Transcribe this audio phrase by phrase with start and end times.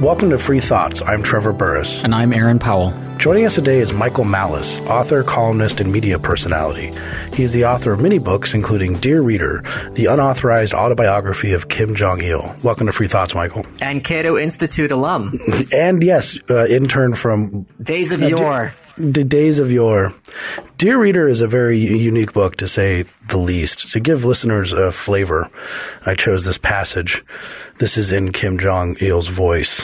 [0.00, 1.02] Welcome to Free Thoughts.
[1.02, 2.02] I'm Trevor Burrus.
[2.02, 2.94] And I'm Aaron Powell.
[3.18, 6.90] Joining us today is Michael Malice, author, columnist, and media personality.
[7.34, 11.94] He is the author of many books, including Dear Reader, the unauthorized autobiography of Kim
[11.94, 12.56] Jong il.
[12.62, 13.66] Welcome to Free Thoughts, Michael.
[13.82, 15.38] And Cato Institute alum.
[15.72, 18.72] and yes, uh, intern from Days of uh, Yore.
[18.96, 20.14] the Days of Yore.
[20.78, 23.92] Dear Reader is a very unique book, to say the least.
[23.92, 25.50] To give listeners a flavor,
[26.06, 27.22] I chose this passage.
[27.80, 29.80] This is in Kim Jong il's voice.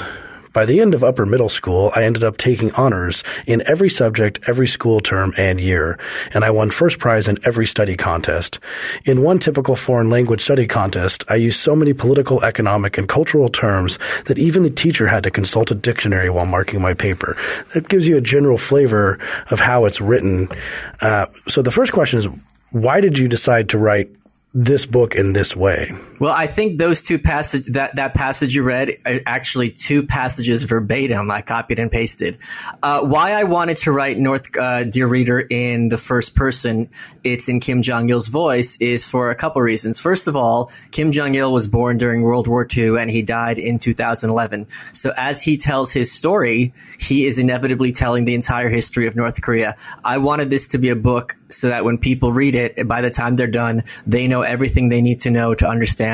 [0.52, 4.38] By the end of upper middle school, I ended up taking honors in every subject,
[4.46, 5.98] every school term and year,
[6.34, 8.58] and I won first prize in every study contest.
[9.06, 13.48] In one typical foreign language study contest, I used so many political, economic, and cultural
[13.48, 17.34] terms that even the teacher had to consult a dictionary while marking my paper.
[17.72, 19.18] That gives you a general flavor
[19.50, 20.50] of how it's written.
[21.00, 22.28] Uh, so the first question is,
[22.72, 24.10] why did you decide to write
[24.52, 25.94] this book in this way?
[26.18, 30.62] Well, I think those two passage that that passage you read are actually two passages
[30.62, 31.30] verbatim.
[31.30, 32.38] I copied and pasted.
[32.82, 36.88] Uh, why I wanted to write North uh, Dear Reader in the first person,
[37.22, 39.98] it's in Kim Jong Il's voice, is for a couple reasons.
[39.98, 43.58] First of all, Kim Jong Il was born during World War II and he died
[43.58, 44.66] in 2011.
[44.94, 49.42] So as he tells his story, he is inevitably telling the entire history of North
[49.42, 49.76] Korea.
[50.02, 53.10] I wanted this to be a book so that when people read it, by the
[53.10, 56.05] time they're done, they know everything they need to know to understand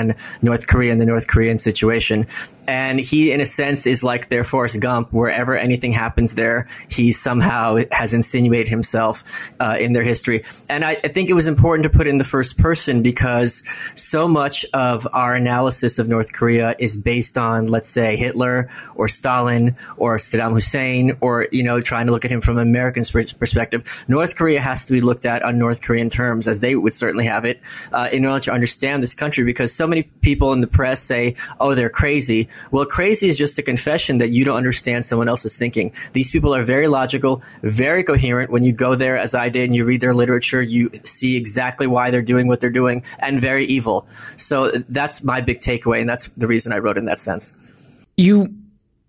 [0.43, 2.27] North Korea and the North Korean situation.
[2.67, 5.13] And he, in a sense, is like their Forrest Gump.
[5.13, 9.25] Wherever anything happens there, he somehow has insinuated himself
[9.59, 10.45] uh, in their history.
[10.69, 13.63] And I, I think it was important to put in the first person because
[13.95, 19.09] so much of our analysis of North Korea is based on, let's say, Hitler or
[19.09, 23.05] Stalin or Saddam Hussein, or you know, trying to look at him from an American
[23.39, 24.05] perspective.
[24.09, 27.27] North Korea has to be looked at on North Korean terms, as they would certainly
[27.27, 27.61] have it,
[27.93, 29.45] uh, in order to understand this country.
[29.45, 33.59] Because so many people in the press say, "Oh, they're crazy." Well, crazy is just
[33.59, 35.91] a confession that you don't understand someone else's thinking.
[36.13, 38.53] These people are very logical, very coherent.
[38.53, 41.89] When you go there, as I did, and you read their literature, you see exactly
[41.89, 44.07] why they're doing what they're doing, and very evil.
[44.37, 47.53] So that's my big takeaway, and that's the reason I wrote in that sense.
[48.17, 48.55] You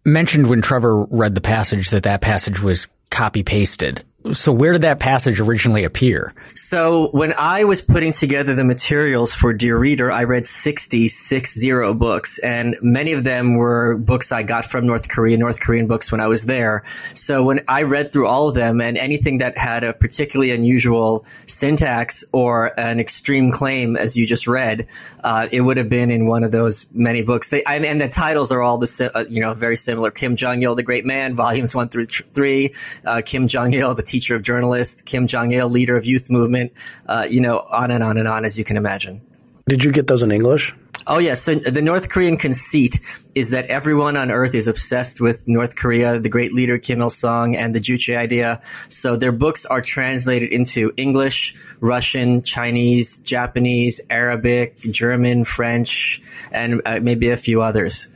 [0.06, 4.04] mentioned when Trevor read the passage that that passage was copy pasted.
[4.32, 6.34] So where did that passage originally appear?
[6.56, 11.54] So when I was putting together the materials for Dear Reader, I read 60, six
[11.58, 15.88] zero books, and many of them were books I got from North Korea, North Korean
[15.88, 16.84] books when I was there.
[17.16, 21.26] So when I read through all of them and anything that had a particularly unusual
[21.46, 24.88] syntax or an extreme claim, as you just read,
[25.22, 27.50] uh, it would have been in one of those many books.
[27.50, 30.12] They, and the titles are all the, uh, you know, very similar.
[30.12, 32.74] Kim Jong-il, the great man, volumes one through three,
[33.06, 36.72] uh, Kim Jong-il, the teacher of journalists, Kim Jong Il, leader of youth movement,
[37.08, 39.22] uh, you know, on and on and on, as you can imagine.
[39.68, 40.74] Did you get those in English?
[41.06, 43.00] Oh yes, so the North Korean conceit
[43.36, 47.10] is that everyone on earth is obsessed with North Korea, the great leader Kim Il
[47.10, 48.62] Sung, and the Juche idea.
[48.88, 57.00] So their books are translated into English, Russian, Chinese, Japanese, Arabic, German, French, and uh,
[57.02, 58.08] maybe a few others.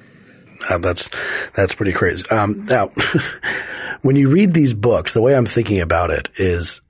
[0.69, 1.09] Uh, that's
[1.55, 2.27] that's pretty crazy.
[2.29, 2.89] Um, now,
[4.01, 6.81] when you read these books, the way I'm thinking about it is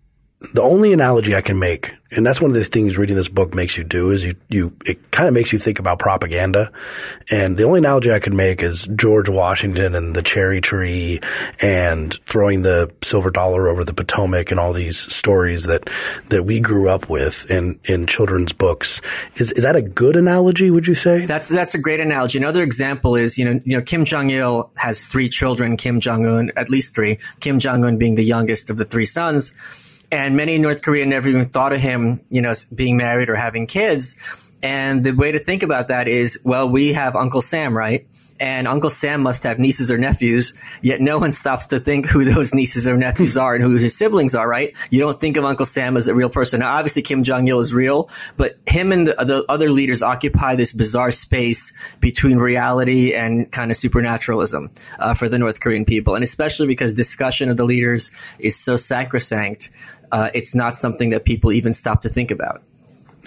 [0.53, 3.53] the only analogy I can make and that's one of the things reading this book
[3.53, 6.71] makes you do is you, you, it kind of makes you think about propaganda.
[7.29, 11.19] And the only analogy I could make is George Washington and the cherry tree
[11.59, 15.89] and throwing the silver dollar over the Potomac and all these stories that,
[16.29, 19.01] that we grew up with in, in children's books.
[19.35, 21.25] Is, is that a good analogy, would you say?
[21.25, 22.37] That's, that's a great analogy.
[22.37, 26.69] Another example is, you know, you know, Kim Jong-il has three children, Kim Jong-un, at
[26.69, 29.53] least three, Kim Jong-un being the youngest of the three sons
[30.11, 33.35] and many in North Korean never even thought of him, you know, being married or
[33.35, 34.15] having kids.
[34.63, 38.07] And the way to think about that is, well, we have Uncle Sam, right?
[38.39, 42.23] And Uncle Sam must have nieces or nephews, yet no one stops to think who
[42.23, 44.75] those nieces or nephews are and who his siblings are, right?
[44.89, 46.59] You don't think of Uncle Sam as a real person.
[46.59, 50.55] Now, obviously, Kim Jong il is real, but him and the, the, other leaders occupy
[50.55, 56.15] this bizarre space between reality and kind of supernaturalism uh, for the North Korean people.
[56.15, 59.71] And especially because discussion of the leaders is so sacrosanct
[60.11, 62.61] uh, it's not something that people even stop to think about.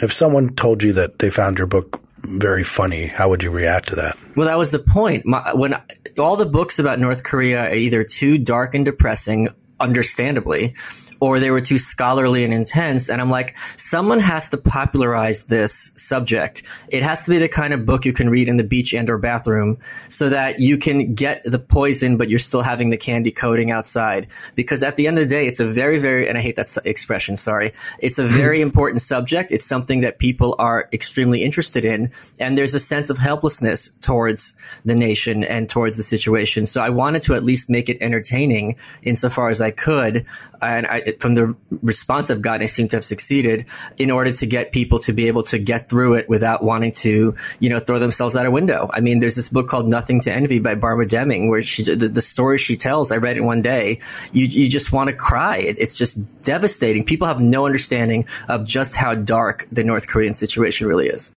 [0.02, 3.88] If someone told you that they found your book very funny, how would you react
[3.88, 4.18] to that?
[4.36, 5.26] Well, that was the point.
[5.26, 5.80] My, when
[6.18, 9.48] all the books about North Korea are either too dark and depressing,
[9.78, 10.74] understandably,
[11.20, 13.08] or they were too scholarly and intense.
[13.08, 16.62] And I'm like, someone has to popularize this subject.
[16.88, 19.08] It has to be the kind of book you can read in the beach and
[19.08, 19.78] or bathroom
[20.08, 24.28] so that you can get the poison, but you're still having the candy coating outside.
[24.54, 26.76] Because at the end of the day, it's a very, very, and I hate that
[26.84, 27.72] expression, sorry.
[27.98, 28.68] It's a very mm-hmm.
[28.68, 29.52] important subject.
[29.52, 32.10] It's something that people are extremely interested in.
[32.38, 36.66] And there's a sense of helplessness towards the nation and towards the situation.
[36.66, 40.26] So I wanted to at least make it entertaining insofar as I could
[40.62, 43.66] and I, from the response I've gotten, I seem to have succeeded
[43.98, 47.34] in order to get people to be able to get through it without wanting to,
[47.58, 48.90] you know, throw themselves out a window.
[48.92, 52.08] I mean, there's this book called Nothing to Envy by Barbara Demick, where she the,
[52.08, 53.12] the story she tells.
[53.12, 54.00] I read it one day.
[54.32, 55.58] You you just want to cry.
[55.58, 57.04] It, it's just devastating.
[57.04, 61.32] People have no understanding of just how dark the North Korean situation really is.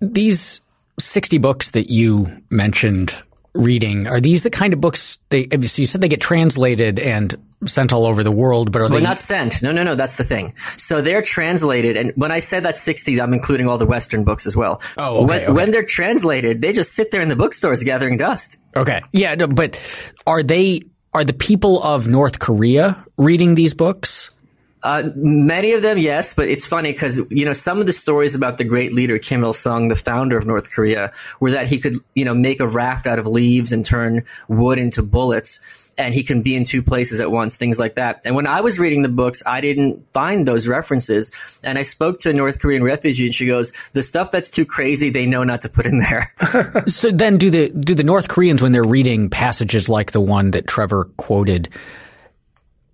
[0.00, 0.60] These
[0.98, 3.22] 60 books that you mentioned
[3.54, 4.06] reading.
[4.06, 7.34] Are these the kind of books they so you said they get translated and
[7.66, 9.62] sent all over the world but are well, they not sent.
[9.62, 10.54] No no no that's the thing.
[10.76, 14.46] So they're translated and when i said that 60 i'm including all the western books
[14.46, 14.80] as well.
[14.96, 15.52] Oh okay, when, okay.
[15.52, 18.58] when they're translated they just sit there in the bookstores gathering dust.
[18.74, 19.02] Okay.
[19.12, 19.80] Yeah no, but
[20.26, 20.82] are they
[21.12, 24.30] are the people of north korea reading these books
[24.82, 28.34] uh, many of them, yes, but it's funny because you know some of the stories
[28.34, 31.78] about the great leader Kim Il Sung, the founder of North Korea, were that he
[31.78, 35.60] could you know make a raft out of leaves and turn wood into bullets,
[35.96, 38.22] and he can be in two places at once, things like that.
[38.24, 41.30] And when I was reading the books, I didn't find those references,
[41.62, 44.66] and I spoke to a North Korean refugee, and she goes, "The stuff that's too
[44.66, 46.34] crazy, they know not to put in there."
[46.88, 50.50] so then, do the do the North Koreans when they're reading passages like the one
[50.50, 51.68] that Trevor quoted?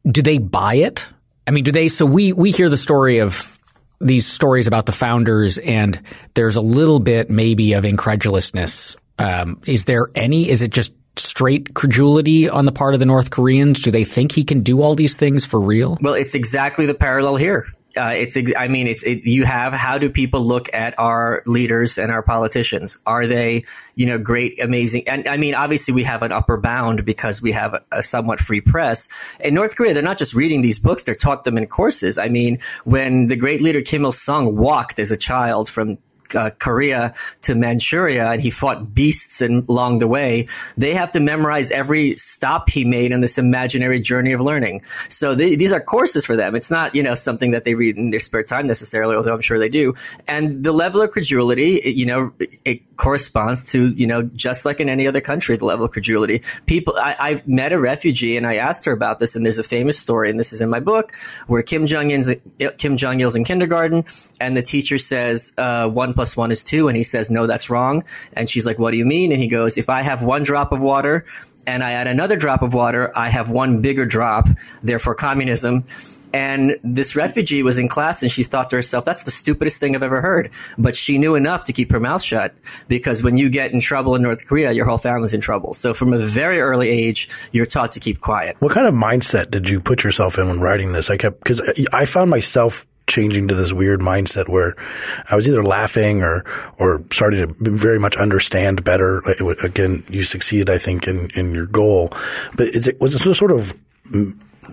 [0.06, 1.08] Do they buy it?
[1.48, 1.88] I mean, do they?
[1.88, 3.58] So we we hear the story of
[4.02, 5.98] these stories about the founders, and
[6.34, 8.96] there's a little bit maybe of incredulousness.
[9.18, 10.50] Um, is there any?
[10.50, 13.80] Is it just straight credulity on the part of the North Koreans?
[13.80, 15.96] Do they think he can do all these things for real?
[16.02, 19.98] Well, it's exactly the parallel here uh, it's I mean it's it, you have how
[19.98, 22.98] do people look at our leaders and our politicians?
[23.06, 23.64] Are they
[23.94, 25.08] you know great, amazing?
[25.08, 28.40] And I mean obviously we have an upper bound because we have a, a somewhat
[28.40, 29.08] free press.
[29.40, 32.18] In North Korea, they're not just reading these books; they're taught them in courses.
[32.18, 35.98] I mean, when the great leader Kim Il Sung walked as a child from
[36.34, 41.20] uh, Korea to Manchuria and he fought beasts in, along the way, they have to
[41.20, 44.82] memorize every stop he made on this imaginary journey of learning.
[45.08, 46.54] So they, these are courses for them.
[46.54, 49.40] It's not, you know, something that they read in their spare time necessarily, although I'm
[49.40, 49.94] sure they do.
[50.26, 52.32] And the level of credulity, it, you know,
[52.64, 56.42] it corresponds to, you know, just like in any other country, the level of credulity.
[56.66, 59.62] People, I, I met a refugee and I asked her about this and there's a
[59.62, 61.14] famous story and this is in my book
[61.46, 62.28] where Kim Jong-un's,
[62.76, 64.04] Kim Jong-il's in kindergarten
[64.40, 66.88] and the teacher says, uh, one plus one is two.
[66.88, 68.04] And he says, no, that's wrong.
[68.34, 69.32] And she's like, what do you mean?
[69.32, 71.24] And he goes, if I have one drop of water
[71.66, 74.48] and I add another drop of water, I have one bigger drop,
[74.82, 75.84] therefore communism.
[76.32, 79.94] And this refugee was in class and she thought to herself, that's the stupidest thing
[79.94, 80.50] I've ever heard.
[80.76, 82.54] But she knew enough to keep her mouth shut
[82.88, 85.74] because when you get in trouble in North Korea, your whole family's in trouble.
[85.74, 88.56] So from a very early age, you're taught to keep quiet.
[88.60, 91.10] What kind of mindset did you put yourself in when writing this?
[91.10, 91.60] I kept, cause
[91.92, 94.76] I found myself changing to this weird mindset where
[95.30, 96.44] I was either laughing or
[96.78, 99.20] or starting to very much understand better.
[99.62, 102.12] Again, you succeeded, I think, in in your goal.
[102.54, 103.74] But is it was it sort of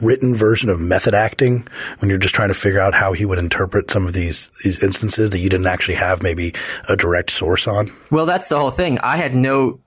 [0.02, 1.68] written version of method acting
[2.00, 4.80] when you're just trying to figure out how he would interpret some of these these
[4.80, 6.54] instances that you didn't actually have maybe
[6.90, 7.92] a direct source on?
[8.12, 9.00] Well, that's the whole thing.
[9.00, 9.80] I had no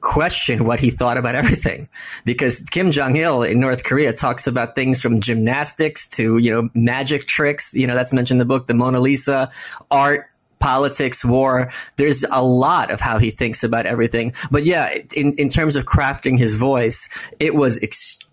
[0.00, 1.88] question what he thought about everything
[2.24, 6.68] because Kim Jong Il in North Korea talks about things from gymnastics to you know
[6.74, 7.72] magic tricks.
[7.72, 9.50] You know that's mentioned in the book, the Mona Lisa,
[9.90, 10.28] art,
[10.62, 11.70] politics, war.
[11.96, 14.32] There's a lot of how he thinks about everything.
[14.50, 17.08] But yeah, in, in terms of crafting his voice,
[17.38, 17.76] it was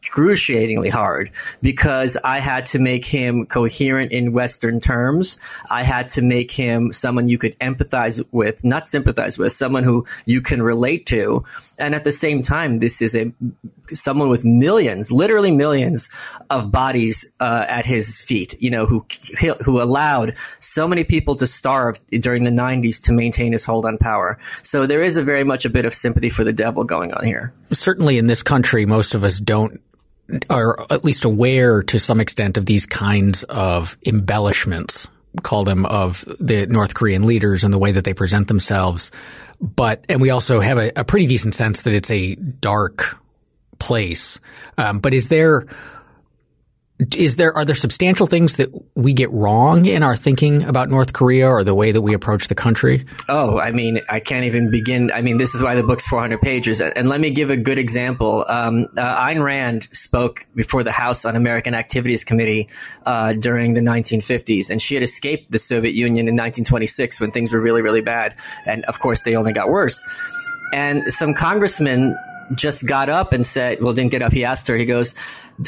[0.10, 1.30] excruciatingly hard
[1.62, 5.38] because I had to make him coherent in Western terms.
[5.70, 10.06] I had to make him someone you could empathize with, not sympathize with, someone who
[10.26, 11.44] you can relate to.
[11.78, 13.32] And at the same time, this is a
[13.92, 16.10] someone with millions, literally millions
[16.50, 18.60] of bodies uh, at his feet.
[18.60, 19.06] You know, who
[19.64, 24.00] who allowed so many people to starve during the '90s to maintain his hold on
[24.00, 24.40] power.
[24.64, 27.24] So there is a very much a bit of sympathy for the devil going on
[27.24, 27.54] here.
[27.72, 29.80] Certainly, in this country, most of us don't
[30.50, 35.08] are at least aware to some extent of these kinds of embellishments,
[35.44, 39.12] call them of the North Korean leaders and the way that they present themselves.
[39.62, 43.18] But, and we also have a, a pretty decent sense that it's a dark
[43.78, 44.40] place.
[44.78, 45.66] Um, but is there,
[47.16, 51.14] is there are there substantial things that we get wrong in our thinking about North
[51.14, 53.06] Korea or the way that we approach the country?
[53.30, 55.10] Oh, I mean, I can't even begin.
[55.14, 56.82] I mean, this is why the book's 400 pages.
[56.82, 58.44] And let me give a good example.
[58.48, 62.68] Um, uh, Ayn Rand spoke before the House Un-American Activities Committee
[63.06, 67.54] uh, during the 1950s, and she had escaped the Soviet Union in 1926 when things
[67.54, 68.36] were really, really bad.
[68.66, 70.04] And of course, they only got worse.
[70.74, 72.18] And some congressman
[72.56, 74.34] just got up and said, well, didn't get up.
[74.34, 75.14] He asked her, he goes,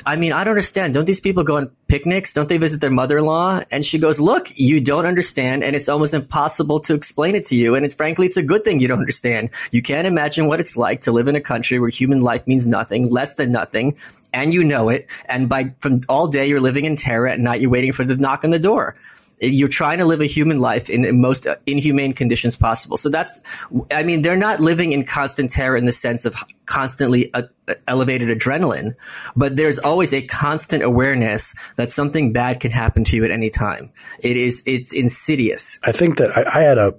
[0.05, 0.93] I mean, I don't understand.
[0.93, 2.33] Don't these people go on picnics?
[2.33, 3.63] Don't they visit their mother-in-law?
[3.71, 7.55] And she goes, look, you don't understand and it's almost impossible to explain it to
[7.55, 7.75] you.
[7.75, 9.49] And it's frankly, it's a good thing you don't understand.
[9.71, 12.65] You can't imagine what it's like to live in a country where human life means
[12.67, 13.97] nothing, less than nothing,
[14.33, 15.07] and you know it.
[15.25, 17.27] And by from all day, you're living in terror.
[17.27, 18.95] At night, you're waiting for the knock on the door
[19.41, 22.95] you're trying to live a human life in the most inhumane conditions possible.
[22.95, 23.41] So that's,
[23.89, 27.43] I mean, they're not living in constant terror in the sense of constantly uh,
[27.87, 28.95] elevated adrenaline,
[29.35, 33.49] but there's always a constant awareness that something bad can happen to you at any
[33.49, 33.91] time.
[34.19, 35.79] It is, it's insidious.
[35.83, 36.93] I think that I, I had a,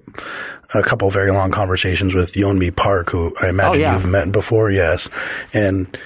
[0.74, 3.92] a couple very long conversations with Yeonmi Park, who I imagine oh, yeah.
[3.92, 4.70] you've met before.
[4.70, 5.08] Yes.
[5.52, 5.96] And,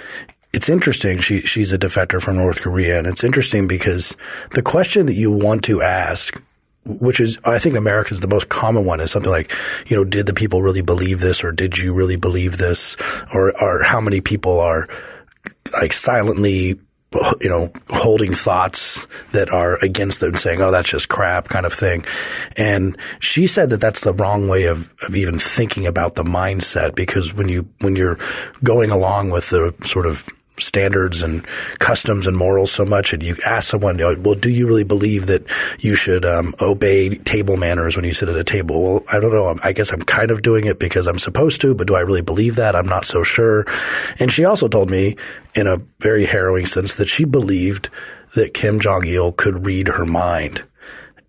[0.56, 1.18] it's interesting.
[1.18, 4.16] She she's a defector from North Korea, and it's interesting because
[4.54, 6.40] the question that you want to ask,
[6.86, 9.52] which is I think America's the most common one, is something like,
[9.86, 12.96] you know, did the people really believe this, or did you really believe this,
[13.34, 14.88] or or how many people are
[15.74, 16.80] like silently
[17.40, 21.72] you know, holding thoughts that are against them, saying, "Oh, that's just crap," kind of
[21.72, 22.04] thing.
[22.56, 26.94] And she said that that's the wrong way of, of even thinking about the mindset
[26.94, 28.18] because when you when you're
[28.64, 31.46] going along with the sort of standards and
[31.78, 35.44] customs and morals so much, and you ask someone, well, do you really believe that
[35.80, 38.82] you should um, obey table manners when you sit at a table?
[38.82, 39.58] Well, I don't know.
[39.62, 42.22] I guess I'm kind of doing it because I'm supposed to, but do I really
[42.22, 42.76] believe that?
[42.76, 43.66] I'm not so sure.
[44.18, 45.16] And she also told me,
[45.54, 47.88] in a very harrowing sense, that she believed
[48.34, 50.62] that Kim Jong Il could read her mind.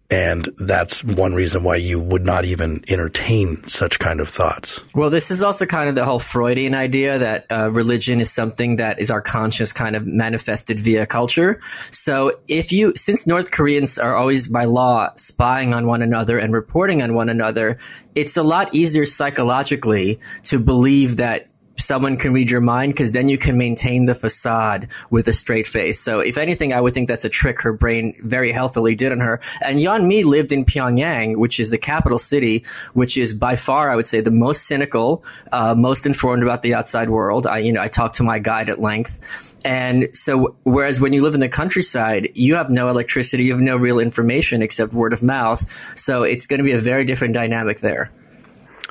[0.10, 4.80] And that's one reason why you would not even entertain such kind of thoughts.
[4.96, 8.78] Well, this is also kind of the whole Freudian idea that uh, religion is something
[8.78, 11.60] that is our conscious kind of manifested via culture.
[11.92, 16.54] So if you, since North Koreans are always by law spying on one another and
[16.54, 17.78] reporting on one another,
[18.16, 23.30] it's a lot easier psychologically to believe that someone can read your mind because then
[23.30, 26.00] you can maintain the facade with a straight face.
[26.00, 29.20] So if anything, I would think that's a trick her brain very healthily did on
[29.20, 29.40] her.
[29.62, 33.96] And Yeonmi lived in Pyongyang, which is the capital city, which is by far, I
[33.96, 37.48] would say, the most cynical, uh, most informed about the outside world.
[37.48, 39.20] I, you know, I talked to my guide at length.
[39.66, 43.62] And so, whereas when you live in the countryside, you have no electricity, you have
[43.62, 45.66] no real information except word of mouth.
[45.96, 48.12] So it's going to be a very different dynamic there.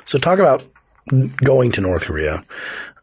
[0.05, 0.63] So talk about
[1.43, 2.43] going to North Korea.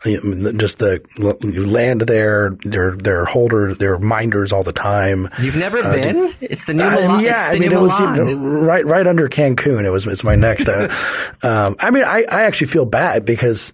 [0.05, 5.31] Just the land there, they're they're holders, they're minders all the time.
[5.41, 6.35] You've never uh, been?
[6.43, 7.11] it's the new Milan.
[7.11, 9.87] Uh, yeah, I mean it was you know, right right under Cancun.
[9.87, 10.69] It was it's my next.
[10.69, 10.95] Uh,
[11.43, 13.73] um, I mean, I I actually feel bad because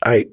[0.00, 0.28] I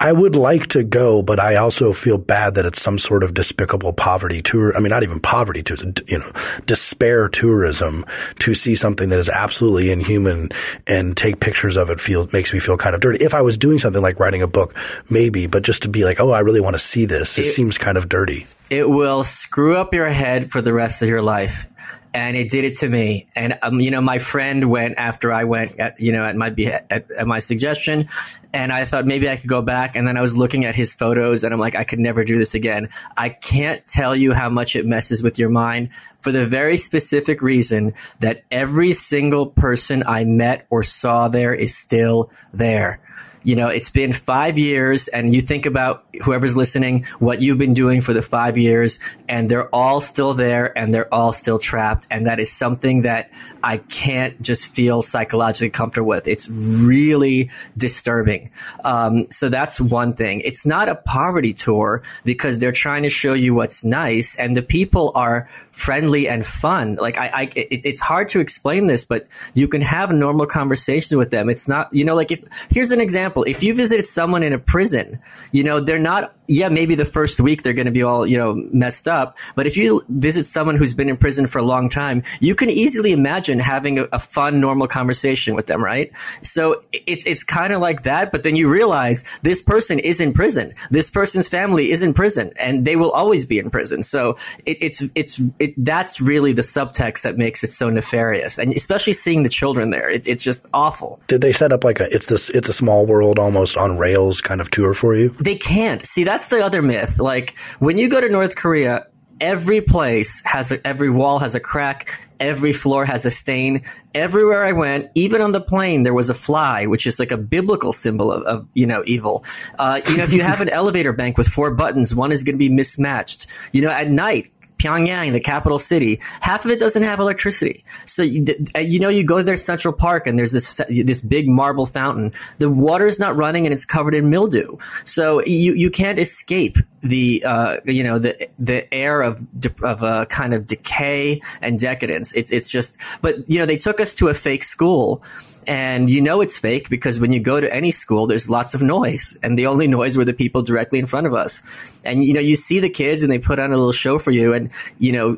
[0.00, 3.34] I would like to go, but I also feel bad that it's some sort of
[3.34, 4.76] despicable poverty tour.
[4.76, 6.32] I mean, not even poverty tourism, you know,
[6.66, 8.06] despair tourism
[8.38, 10.50] to see something that is absolutely inhuman
[10.86, 13.24] and take pictures of it feels, makes me feel kind of dirty.
[13.24, 14.72] If I was doing something like writing a book,
[15.10, 17.50] maybe, but just to be like, oh, I really want to see this, it, it
[17.50, 18.46] seems kind of dirty.
[18.70, 21.66] It will screw up your head for the rest of your life
[22.14, 23.26] and it did it to me.
[23.34, 26.48] And um, you know, my friend went after I went, at, you know, at my
[26.48, 28.08] at, at, my suggestion,
[28.52, 29.96] and I thought maybe I could go back.
[29.96, 32.38] And then I was looking at his photos, and I'm like, I could never do
[32.38, 32.88] this again.
[33.16, 37.42] I can't tell you how much it messes with your mind for the very specific
[37.42, 43.00] reason that every single person I met or saw there is still there
[43.42, 47.74] you know, it's been five years and you think about whoever's listening, what you've been
[47.74, 52.06] doing for the five years and they're all still there and they're all still trapped.
[52.10, 53.30] And that is something that
[53.62, 56.28] I can't just feel psychologically comfortable with.
[56.28, 58.50] It's really disturbing.
[58.84, 60.40] Um, so that's one thing.
[60.40, 64.62] It's not a poverty tour because they're trying to show you what's nice and the
[64.62, 66.96] people are friendly and fun.
[66.96, 71.18] Like I, I it, it's hard to explain this, but you can have normal conversation
[71.18, 71.48] with them.
[71.48, 73.27] It's not, you know, like if, here's an example.
[73.36, 75.20] If you visited someone in a prison,
[75.52, 78.38] you know, they're not yeah, maybe the first week they're going to be all, you
[78.38, 79.36] know, messed up.
[79.54, 82.70] But if you visit someone who's been in prison for a long time, you can
[82.70, 86.10] easily imagine having a, a fun, normal conversation with them, right?
[86.42, 88.32] So it's, it's kind of like that.
[88.32, 90.74] But then you realize this person is in prison.
[90.90, 94.02] This person's family is in prison and they will always be in prison.
[94.02, 98.58] So it, it's, it's, it, that's really the subtext that makes it so nefarious.
[98.58, 101.20] And especially seeing the children there, it, it's just awful.
[101.28, 104.40] Did they set up like a, it's this, it's a small world almost on rails
[104.40, 105.28] kind of tour for you?
[105.40, 106.06] They can't.
[106.06, 107.18] See, that that's the other myth.
[107.18, 109.08] Like when you go to North Korea,
[109.40, 113.82] every place has a, every wall has a crack every floor has a stain.
[114.14, 117.36] Everywhere i went even on the plane there was a fly which is like a
[117.36, 119.44] biblical symbol of, of you know evil.
[119.78, 122.54] Uh, you know if you have an elevator bank with four buttons one is going
[122.54, 123.46] to be mismatched.
[123.72, 127.84] You know at night Pyongyang, the capital city, half of it doesn't have electricity.
[128.06, 128.46] So you,
[128.78, 132.32] you know, you go there Central Park and there's this this big marble fountain.
[132.58, 134.76] The water's not running and it's covered in mildew.
[135.04, 139.44] So you you can't escape the uh, you know the the air of
[139.82, 142.34] of a kind of decay and decadence.
[142.34, 142.98] It's it's just.
[143.22, 145.22] But you know, they took us to a fake school
[145.68, 148.80] and you know it's fake because when you go to any school, there's lots of
[148.80, 151.62] noise, and the only noise were the people directly in front of us.
[152.04, 154.30] And you know, you see the kids, and they put on a little show for
[154.30, 155.36] you, and you know,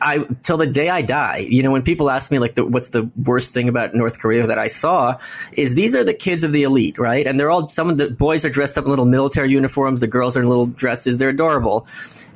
[0.00, 2.90] I till the day I die, you know, when people ask me like, the, what's
[2.90, 5.18] the worst thing about North Korea that I saw,
[5.52, 7.26] is these are the kids of the elite, right?
[7.26, 10.06] And they're all some of the boys are dressed up in little military uniforms, the
[10.06, 11.86] girls are in little dresses, they're adorable.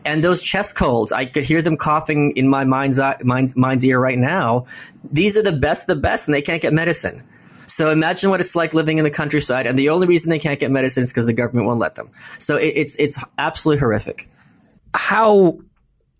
[0.04, 3.85] And those chest colds, I could hear them coughing in my mind's eye, mind's, mind's
[3.85, 4.66] ear right now.
[5.04, 7.23] These are the best, the best, and they can't get medicine.
[7.66, 10.59] So imagine what it's like living in the countryside, and the only reason they can't
[10.59, 12.11] get medicine is because the government won't let them.
[12.38, 14.28] So it, it's it's absolutely horrific.
[14.92, 15.61] How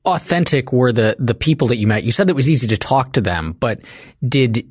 [0.05, 2.05] authentic were the the people that you met?
[2.05, 3.81] You said that it was easy to talk to them, but
[4.27, 4.67] did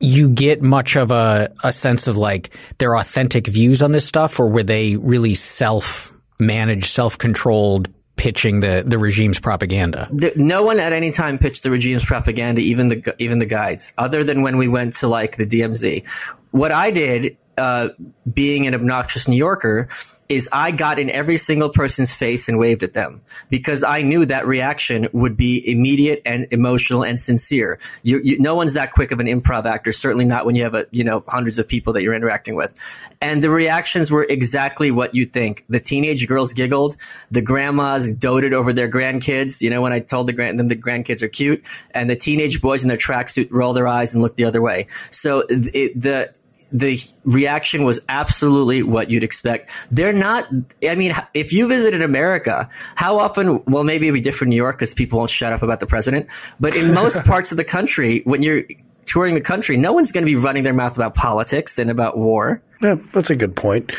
[0.00, 4.38] you get much of a, a sense of like their authentic views on this stuff,
[4.38, 10.08] or were they really self managed, self controlled pitching the, the regime's propaganda.
[10.36, 14.24] No one at any time pitched the regime's propaganda, even the even the guides, other
[14.24, 16.04] than when we went to like the DMZ.
[16.50, 17.88] What I did, uh,
[18.32, 19.88] being an obnoxious New Yorker,
[20.28, 24.24] is I got in every single person's face and waved at them because I knew
[24.26, 27.78] that reaction would be immediate and emotional and sincere.
[28.02, 30.74] You, you, no one's that quick of an improv actor, certainly not when you have
[30.74, 32.72] a, you know, hundreds of people that you're interacting with.
[33.20, 35.64] And the reactions were exactly what you'd think.
[35.68, 36.96] The teenage girls giggled.
[37.30, 39.60] The grandmas doted over their grandkids.
[39.60, 42.62] You know, when I told the grand, them the grandkids are cute and the teenage
[42.62, 44.86] boys in their tracksuit roll their eyes and look the other way.
[45.10, 46.32] So it, the,
[46.74, 49.70] the reaction was absolutely what you'd expect.
[49.92, 50.48] They're not,
[50.82, 54.62] I mean, if you visited America, how often, well, maybe it'd be different in New
[54.62, 56.26] York because people won't shut up about the president.
[56.58, 58.64] But in most parts of the country, when you're
[59.06, 62.18] touring the country, no one's going to be running their mouth about politics and about
[62.18, 62.60] war.
[62.82, 63.92] Yeah, that's a good point.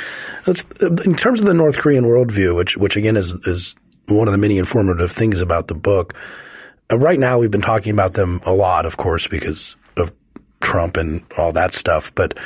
[0.46, 3.74] That's, in terms of the North Korean worldview, which, which again is, is
[4.08, 6.14] one of the many informative things about the book.
[6.92, 9.78] Uh, right now, we've been talking about them a lot, of course, because
[10.66, 12.14] Trump and all that stuff.
[12.16, 12.38] But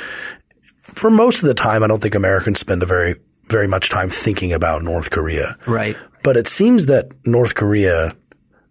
[0.82, 3.16] for most of the time, I don't think Americans spend a very,
[3.46, 5.56] very much time thinking about North Korea.
[5.66, 5.96] Right.
[6.22, 8.14] But it seems that North Korea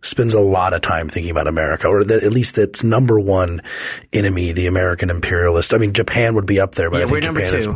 [0.02, 3.62] spends a lot of time thinking about America, or that at least its number one
[4.14, 5.74] enemy, the American imperialist.
[5.74, 7.68] I mean, Japan would be up there, but yeah, I think Japan is.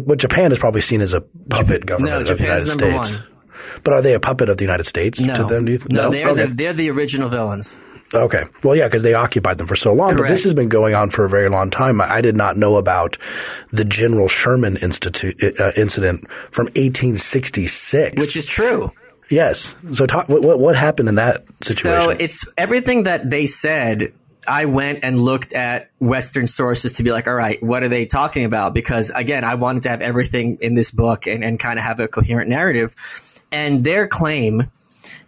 [0.00, 3.10] But Japan is probably seen as a puppet government no, of the United States.
[3.10, 3.22] One.
[3.84, 5.34] But are they a puppet of the United States no.
[5.34, 5.66] to them?
[5.66, 6.46] Do you th- no, no, they're, okay.
[6.46, 7.76] the, they're the original villains.
[8.12, 8.44] Okay.
[8.64, 10.10] Well, yeah, because they occupied them for so long.
[10.10, 10.22] Correct.
[10.22, 12.00] But this has been going on for a very long time.
[12.00, 13.16] I did not know about
[13.70, 18.90] the General Sherman Institute uh, incident from 1866, which is true.
[19.28, 19.76] Yes.
[19.92, 22.02] So, talk, what what happened in that situation?
[22.02, 24.12] So it's everything that they said.
[24.48, 28.06] I went and looked at Western sources to be like, all right, what are they
[28.06, 28.72] talking about?
[28.72, 32.00] Because again, I wanted to have everything in this book and, and kind of have
[32.00, 32.96] a coherent narrative.
[33.52, 34.70] And their claim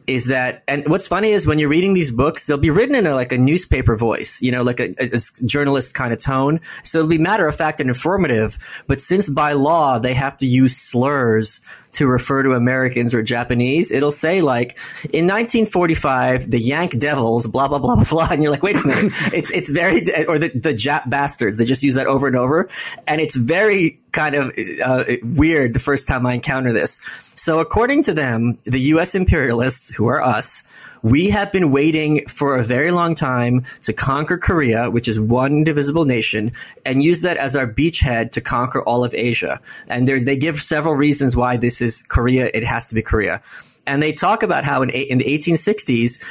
[0.06, 3.06] is that, and what's funny is when you're reading these books, they'll be written in
[3.06, 6.60] a, like a newspaper voice, you know, like a, a, journalist kind of tone.
[6.82, 8.58] So it'll be matter of fact and informative.
[8.86, 11.60] But since by law they have to use slurs
[11.92, 17.68] to refer to Americans or Japanese, it'll say like in 1945 the Yank Devils, blah
[17.68, 20.48] blah blah blah blah, and you're like, wait a minute, it's it's very or the
[20.48, 21.58] the Jap bastards.
[21.58, 22.68] They just use that over and over,
[23.06, 24.52] and it's very kind of
[24.84, 27.00] uh, weird the first time I encounter this.
[27.34, 29.14] So according to them, the U.S.
[29.14, 30.64] imperialists, who are us,
[31.02, 35.64] we have been waiting for a very long time to conquer Korea, which is one
[35.64, 36.52] divisible nation,
[36.84, 39.60] and use that as our beachhead to conquer all of Asia.
[39.88, 42.50] And they give several reasons why this is Korea.
[42.54, 43.42] It has to be Korea.
[43.84, 46.22] And they talk about how in, in the 1860s,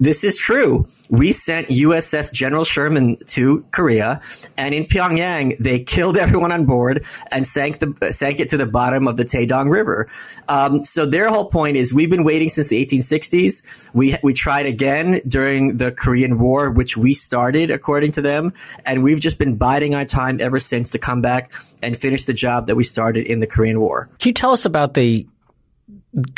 [0.00, 0.86] this is true.
[1.08, 4.20] We sent USS General Sherman to Korea,
[4.56, 8.66] and in Pyongyang, they killed everyone on board and sank the sank it to the
[8.66, 10.08] bottom of the Taedong River.
[10.48, 13.62] Um, so their whole point is we've been waiting since the 1860s.
[13.92, 18.52] We we tried again during the Korean War, which we started according to them,
[18.84, 22.34] and we've just been biding our time ever since to come back and finish the
[22.34, 24.08] job that we started in the Korean War.
[24.18, 25.26] Can you tell us about the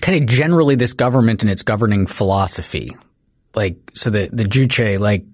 [0.01, 2.97] kind of generally this government and its governing philosophy?
[3.59, 5.25] Like so the the Juche like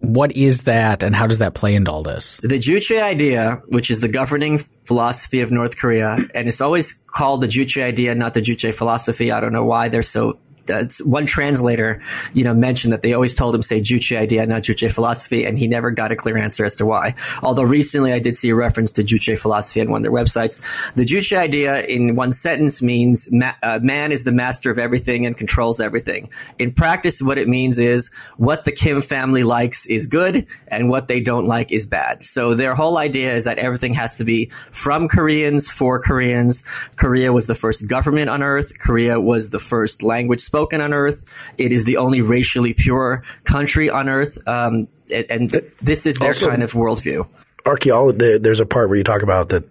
[0.00, 2.38] what is that and how does that play into all this?
[2.42, 7.40] The Juche idea, which is the governing philosophy of North Korea, and it's always called
[7.40, 9.32] the Juche idea, not the Juche philosophy.
[9.32, 10.38] I don't know why they're so
[10.70, 12.02] uh, one translator,
[12.34, 15.58] you know, mentioned that they always told him say Juche idea, not Juche philosophy, and
[15.58, 17.14] he never got a clear answer as to why.
[17.42, 20.60] Although recently I did see a reference to Juche philosophy on one of their websites.
[20.94, 25.26] The Juche idea in one sentence means ma- uh, man is the master of everything
[25.26, 26.30] and controls everything.
[26.58, 31.08] In practice, what it means is what the Kim family likes is good and what
[31.08, 32.24] they don't like is bad.
[32.24, 36.64] So their whole idea is that everything has to be from Koreans for Koreans.
[36.96, 38.78] Korea was the first government on earth.
[38.78, 41.24] Korea was the first language spoken on earth.
[41.56, 44.38] It is the only racially pure country on earth.
[44.46, 47.26] Um, and, this is their also, kind of worldview.
[47.64, 49.64] Archaeology, there's a part where you talk about that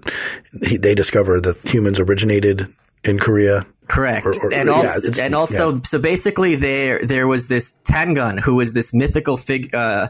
[0.54, 2.74] they discover that humans originated
[3.04, 3.66] in Korea.
[3.88, 4.26] Correct.
[4.26, 5.82] Or, or, and, also, yeah, and also, yeah.
[5.84, 10.10] so basically there, there was this Tangun who was this mythical fig, uh,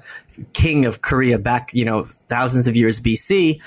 [0.53, 3.61] king of Korea back, you know, thousands of years BC.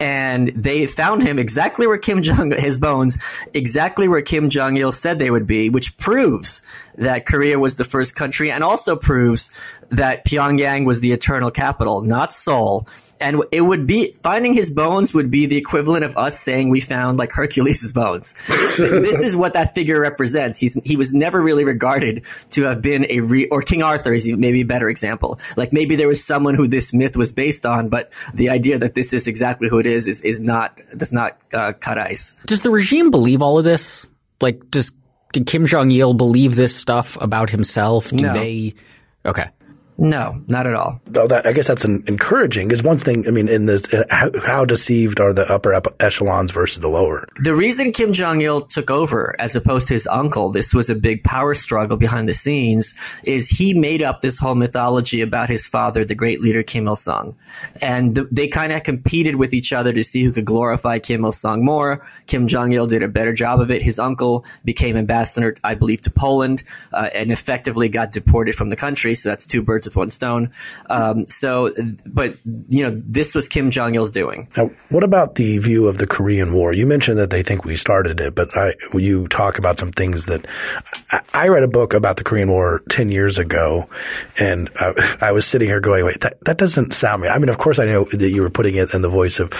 [0.00, 3.18] And they found him exactly where Kim Jong, his bones,
[3.52, 6.62] exactly where Kim Jong Il said they would be, which proves
[6.96, 9.50] that Korea was the first country and also proves
[9.90, 12.88] that Pyongyang was the eternal capital, not Seoul.
[13.20, 16.80] And it would be finding his bones would be the equivalent of us saying we
[16.80, 18.34] found like Hercules' bones.
[18.48, 20.58] this is what that figure represents.
[20.58, 24.30] He's he was never really regarded to have been a re, or King Arthur is
[24.30, 25.38] maybe a better example.
[25.56, 28.94] Like maybe there was someone who this myth was based on, but the idea that
[28.94, 32.34] this is exactly who it is is is not does not uh, cut ice.
[32.46, 34.06] Does the regime believe all of this?
[34.40, 34.90] Like, does
[35.34, 38.10] did Kim Jong Il believe this stuff about himself?
[38.10, 38.32] Do no.
[38.32, 38.74] they?
[39.26, 39.50] Okay.
[39.96, 41.00] No, not at all.
[41.14, 42.72] Oh, that, I guess that's encouraging.
[42.72, 43.28] Is one thing.
[43.28, 47.28] I mean, in this, how, how, deceived are the upper echelons versus the lower?
[47.42, 50.96] The reason Kim Jong Il took over, as opposed to his uncle, this was a
[50.96, 52.94] big power struggle behind the scenes.
[53.22, 56.96] Is he made up this whole mythology about his father, the great leader Kim Il
[56.96, 57.36] Sung,
[57.80, 61.24] and the, they kind of competed with each other to see who could glorify Kim
[61.24, 62.04] Il Sung more.
[62.26, 63.80] Kim Jong Il did a better job of it.
[63.80, 68.76] His uncle became ambassador, I believe, to Poland, uh, and effectively got deported from the
[68.76, 69.14] country.
[69.14, 70.50] So that's two birds birds with one stone.
[70.88, 71.72] Um, so,
[72.06, 72.36] but
[72.68, 74.48] you know, this was Kim Jong Il's doing.
[74.56, 76.72] Now, what about the view of the Korean War?
[76.72, 80.26] You mentioned that they think we started it, but I, you talk about some things
[80.26, 80.46] that
[81.10, 83.88] I, I read a book about the Korean War ten years ago,
[84.38, 87.48] and I, I was sitting here going, "Wait, that that doesn't sound me." I mean,
[87.48, 89.52] of course, I know that you were putting it in the voice of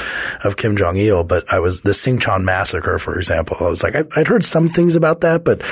[0.42, 3.56] of Kim Jong Il, but I was the Sinchon massacre, for example.
[3.60, 5.62] I was like, I, would heard some things about that, but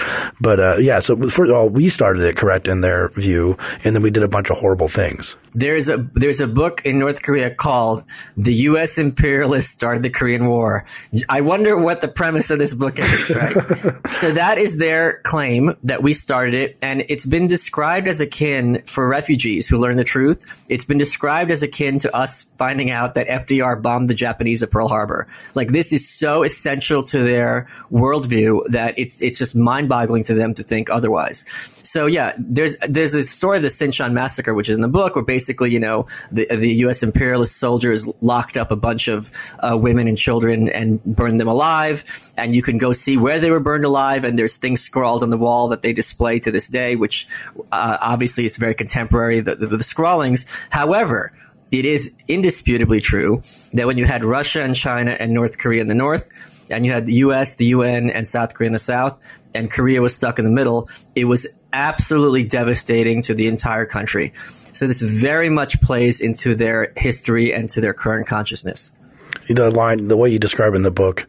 [0.40, 1.00] but uh, yeah.
[1.00, 4.22] So first of all, we started it correct in their view, and then we did
[4.22, 5.36] a bunch bunch of horrible things.
[5.54, 8.02] There's a there's a book in North Korea called
[8.36, 8.98] "The U.S.
[8.98, 10.84] Imperialists Started the Korean War."
[11.28, 13.30] I wonder what the premise of this book is.
[13.30, 13.54] Right.
[14.10, 18.82] so that is their claim that we started it, and it's been described as akin
[18.86, 20.44] for refugees who learn the truth.
[20.70, 24.70] It's been described as akin to us finding out that FDR bombed the Japanese at
[24.70, 25.28] Pearl Harbor.
[25.54, 30.34] Like this is so essential to their worldview that it's it's just mind boggling to
[30.34, 31.44] them to think otherwise.
[31.82, 35.14] So yeah, there's there's a story of the Sinchon massacre, which is in the book,
[35.14, 37.02] where basically you know the the U.S.
[37.02, 42.32] imperialist soldiers locked up a bunch of uh, women and children and burned them alive,
[42.36, 45.30] and you can go see where they were burned alive, and there's things scrawled on
[45.30, 47.26] the wall that they display to this day, which
[47.70, 50.46] uh, obviously it's very contemporary the, the, the scrawlings.
[50.70, 51.32] However,
[51.70, 53.40] it is indisputably true
[53.72, 56.28] that when you had Russia and China and North Korea in the north,
[56.70, 59.18] and you had the U.S., the UN, and South Korea in the south,
[59.54, 64.32] and Korea was stuck in the middle, it was absolutely devastating to the entire country.
[64.72, 68.90] So this very much plays into their history and to their current consciousness.
[69.48, 71.26] The line, the way you describe in the book,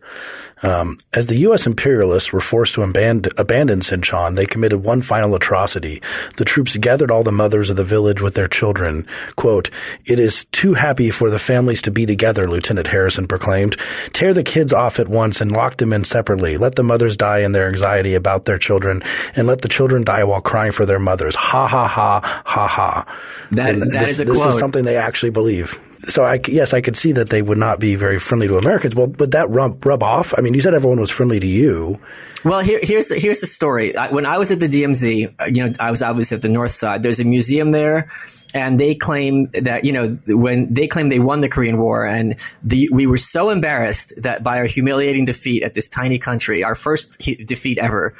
[0.63, 1.67] um, as the U.S.
[1.67, 6.01] imperialists were forced to abandon, abandon Sinchon, they committed one final atrocity.
[6.37, 9.05] The troops gathered all the mothers of the village with their children.
[9.35, 9.69] Quote,
[10.05, 13.77] It is too happy for the families to be together, Lieutenant Harrison proclaimed.
[14.13, 16.57] Tear the kids off at once and lock them in separately.
[16.57, 19.03] Let the mothers die in their anxiety about their children,
[19.35, 21.35] and let the children die while crying for their mothers.
[21.35, 23.05] Ha ha ha ha ha.
[23.51, 24.53] That, that this, is a this quote.
[24.53, 27.79] is something they actually believe so I, yes, I could see that they would not
[27.79, 28.95] be very friendly to Americans.
[28.95, 30.33] Well, would that rub, rub off?
[30.37, 31.99] I mean, you said everyone was friendly to you.
[32.43, 33.93] Well, here, here's here's the story.
[34.11, 36.71] When I was at the DMZ, uh, you know, I was obviously at the north
[36.71, 37.01] side.
[37.01, 38.09] There's a museum there,
[38.53, 42.35] and they claim that you know when they claim they won the Korean War, and
[42.61, 46.75] the, we were so embarrassed that by our humiliating defeat at this tiny country, our
[46.75, 48.13] first defeat ever,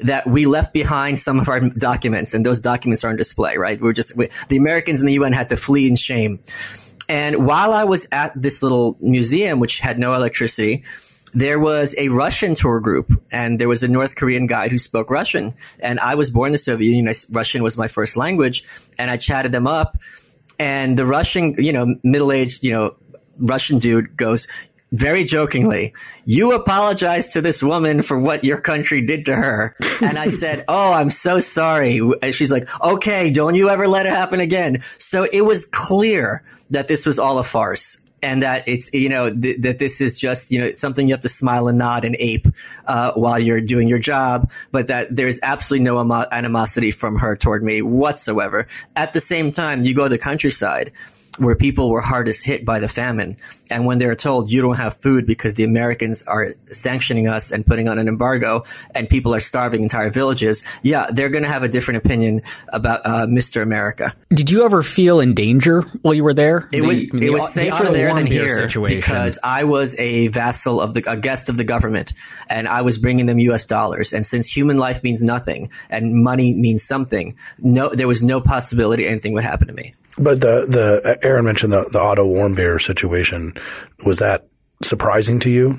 [0.00, 3.56] that we left behind some of our documents, and those documents are on display.
[3.56, 3.80] Right?
[3.80, 6.38] We are just we, the Americans in the UN had to flee in shame.
[7.10, 10.84] And while I was at this little museum, which had no electricity,
[11.34, 15.10] there was a Russian tour group and there was a North Korean guide who spoke
[15.10, 15.54] Russian.
[15.80, 17.12] And I was born in the Soviet Union.
[17.30, 18.62] Russian was my first language
[18.96, 19.98] and I chatted them up
[20.60, 22.94] and the Russian, you know, middle aged, you know,
[23.38, 24.46] Russian dude goes,
[24.92, 29.76] very jokingly, you apologize to this woman for what your country did to her.
[30.00, 32.00] And I said, Oh, I'm so sorry.
[32.22, 34.82] And she's like, okay, don't you ever let it happen again.
[34.98, 39.30] So it was clear that this was all a farce and that it's you know
[39.30, 42.16] th- that this is just you know something you have to smile and nod and
[42.18, 42.46] ape
[42.86, 47.62] uh, while you're doing your job, but that there's absolutely no animosity from her toward
[47.62, 48.66] me whatsoever.
[48.94, 50.92] At the same time, you go to the countryside
[51.38, 53.36] where people were hardest hit by the famine.
[53.70, 57.64] And when they're told you don't have food because the Americans are sanctioning us and
[57.64, 58.64] putting on an embargo
[58.94, 63.02] and people are starving entire villages, yeah, they're going to have a different opinion about
[63.06, 63.62] uh, Mr.
[63.62, 64.14] America.
[64.30, 66.68] Did you ever feel in danger while you were there?
[66.72, 68.96] It The- was, it the- was the safer Otto there than here situation.
[68.96, 72.12] because I was a vassal of the, a guest of the government
[72.48, 73.66] and I was bringing them U.S.
[73.66, 74.12] dollars.
[74.12, 79.06] And since human life means nothing and money means something, no, there was no possibility
[79.06, 79.94] anything would happen to me.
[80.18, 83.54] But the the Aaron mentioned the the Otto Warmbier situation.
[84.04, 84.46] Was that
[84.82, 85.78] surprising to you?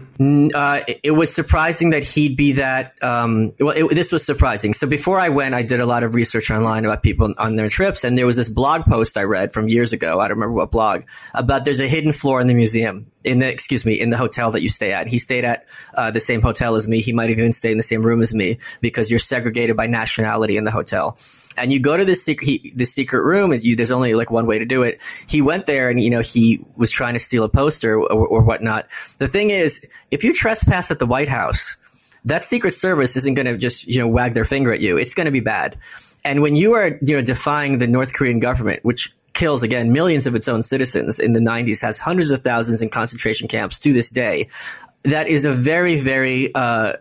[0.54, 2.94] Uh, it was surprising that he'd be that.
[3.02, 4.74] Um, well, it, this was surprising.
[4.74, 7.70] So before I went, I did a lot of research online about people on their
[7.70, 10.20] trips, and there was this blog post I read from years ago.
[10.20, 11.66] I don't remember what blog about.
[11.66, 14.62] There's a hidden floor in the museum, in the excuse me, in the hotel that
[14.62, 15.08] you stay at.
[15.08, 17.02] He stayed at uh, the same hotel as me.
[17.02, 19.88] He might have even stayed in the same room as me because you're segregated by
[19.88, 21.18] nationality in the hotel.
[21.58, 24.48] And you go to this secret, this secret room, and you, there's only like one
[24.48, 25.00] way to do it.
[25.28, 28.42] He went there, and you know he was trying to steal a poster or, or
[28.42, 28.88] whatnot.
[29.18, 31.76] The thing is, if you trespass at the White House,
[32.26, 34.98] that Secret Service isn't going to just you know wag their finger at you.
[34.98, 35.78] It's going to be bad.
[36.24, 40.28] And when you are you know defying the North Korean government, which kills again millions
[40.28, 43.94] of its own citizens in the 90s, has hundreds of thousands in concentration camps to
[43.94, 44.48] this day,
[45.04, 46.94] that is a very very uh,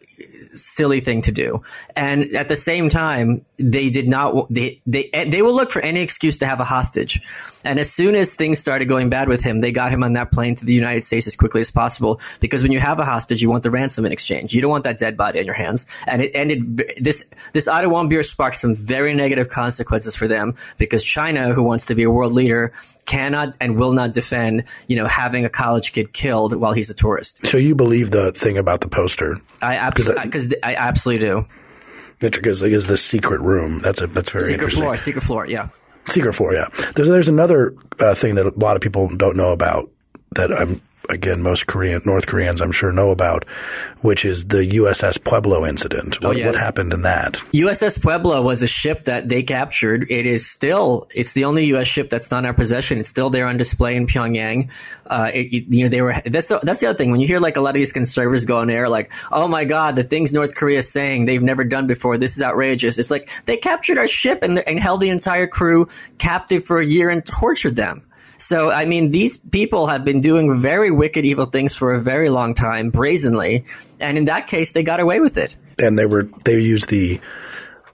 [0.54, 1.62] silly thing to do.
[1.94, 4.52] And at the same time, they did not.
[4.52, 7.20] They they they will look for any excuse to have a hostage.
[7.64, 10.32] And as soon as things started going bad with him, they got him on that
[10.32, 12.20] plane to the United States as quickly as possible.
[12.40, 14.54] Because when you have a hostage, you want the ransom in exchange.
[14.54, 15.86] You don't want that dead body on your hands.
[16.06, 16.76] And it ended.
[16.98, 21.86] This this Otto Warmbier sparked some very negative consequences for them because China, who wants
[21.86, 22.72] to be a world leader,
[23.06, 26.94] cannot and will not defend, you know, having a college kid killed while he's a
[26.94, 27.44] tourist.
[27.46, 29.40] So you believe the thing about the poster?
[29.60, 31.44] I absolutely, because I absolutely do.
[32.20, 33.80] Because is the secret room.
[33.80, 35.68] That's a that's very Secret floor, secret floor, yeah.
[36.08, 36.68] Secret floor, yeah.
[36.94, 39.90] There's there's another uh, thing that a lot of people don't know about
[40.34, 43.44] that I'm again most Korean North Koreans I'm sure know about,
[44.00, 46.22] which is the USS Pueblo incident.
[46.22, 46.46] What, yes.
[46.46, 47.34] what happened in that?
[47.52, 50.10] USS Pueblo was a ship that they captured.
[50.10, 51.86] It is still, it's the only U.S.
[51.86, 52.98] ship that's not in our possession.
[52.98, 54.70] It's still there on display in Pyongyang.
[55.06, 57.10] Uh, it, you know, they were, that's, the- that's the other thing.
[57.10, 59.64] When you hear like a lot of these conservatives go on there, like, oh my
[59.64, 62.16] God, the things North Korea is saying they've never done before.
[62.16, 62.98] This is outrageous.
[62.98, 66.84] It's like they captured our ship and, and held the entire crew captive for a
[66.84, 68.06] year and tortured them.
[68.40, 72.30] So, I mean, these people have been doing very wicked, evil things for a very
[72.30, 73.64] long time, brazenly.
[74.00, 75.56] And in that case, they got away with it.
[75.78, 77.20] And they were they used the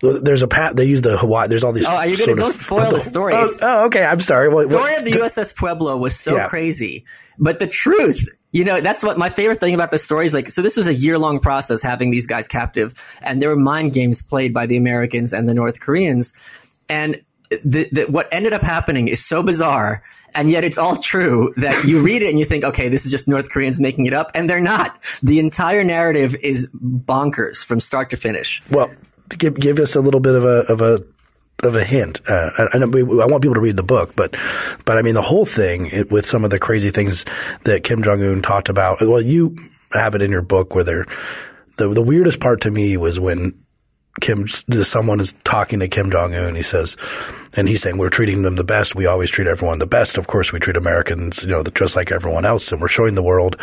[0.00, 1.48] there's a pat they use the Hawaii.
[1.48, 1.86] There's all these.
[1.86, 3.32] Oh, are you of- don't spoil the story.
[3.36, 4.04] Oh, oh, okay.
[4.04, 4.48] I'm sorry.
[4.48, 6.48] What, what- story of the USS Pueblo was so Yeah.
[6.48, 7.04] crazy.
[7.38, 10.50] But the truth, you know, that's what my favorite thing about the story is like,
[10.50, 13.92] so this was a year long process having these guys captive and there were mind
[13.92, 16.32] games played by the Americans and the North Koreans.
[16.88, 20.02] And the, the, what ended up happening is so bizarre.
[20.36, 23.10] And yet it's all true that you read it and you think, okay, this is
[23.10, 24.30] just North Koreans making it up.
[24.34, 24.98] And they're not.
[25.22, 28.62] The entire narrative is bonkers from start to finish.
[28.70, 28.90] Well,
[29.30, 31.02] give give us a little bit of a of a
[31.62, 32.20] of a hint.
[32.28, 34.34] Uh, I, I, want people to read the book, but
[34.84, 37.24] but I mean the whole thing it, with some of the crazy things
[37.64, 39.00] that Kim Jong Un talked about.
[39.00, 39.56] Well, you
[39.92, 41.06] have it in your book where they're
[41.78, 43.58] the the weirdest part to me was when
[44.20, 46.54] Kim someone is talking to Kim Jong Un.
[46.54, 46.96] He says,
[47.56, 48.94] and he's saying we're treating them the best.
[48.94, 50.18] We always treat everyone the best.
[50.18, 53.22] Of course, we treat Americans, you know, just like everyone else, and we're showing the
[53.22, 53.56] world.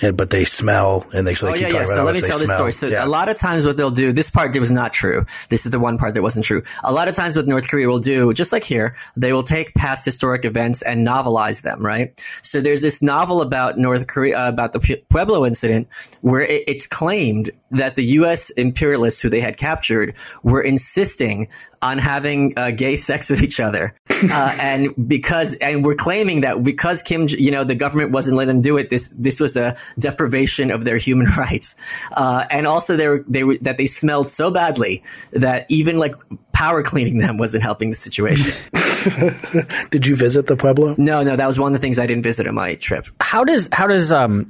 [0.00, 1.84] And but they smell, and they, so they Oh keep yeah, talking yeah.
[1.84, 2.72] about So let me tell this story.
[2.72, 3.04] So Yeah.
[3.04, 5.26] a lot of times, what they'll do, this part was not true.
[5.50, 6.62] This is the one part that wasn't true.
[6.82, 9.74] A lot of times, what North Korea will do, just like here, they will take
[9.74, 11.84] past historic events and novelize them.
[11.84, 12.18] Right.
[12.42, 15.88] So there's this novel about North Korea uh, about the Pueblo incident,
[16.22, 18.50] where it, it's claimed that the U.S.
[18.50, 21.48] imperialists who they had captured were insisting
[21.82, 26.62] on having uh, gay sex with each other, uh, and because and we're claiming that
[26.62, 28.90] because Kim, you know, the government wasn't letting them do it.
[28.90, 31.76] This this was a deprivation of their human rights,
[32.12, 36.14] uh, and also they were they were that they smelled so badly that even like
[36.52, 38.56] power cleaning them wasn't helping the situation.
[39.90, 40.94] Did you visit the Pueblo?
[40.96, 43.06] no, no, that was one of the things I didn't visit on my trip.
[43.20, 44.48] How does how does um,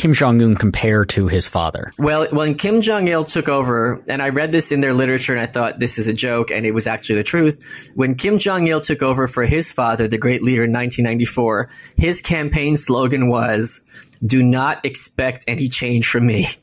[0.00, 1.92] Kim Jong Un compare to his father?
[1.98, 5.42] Well, when Kim Jong Il took over, and I read this in their literature, and
[5.42, 7.62] I thought this is a joke, and it was actually the truth.
[7.94, 12.22] When Kim Jong Il took over for his father, the great leader in 1994, his
[12.22, 13.82] campaign slogan was,
[14.24, 16.48] "Do not expect any change from me."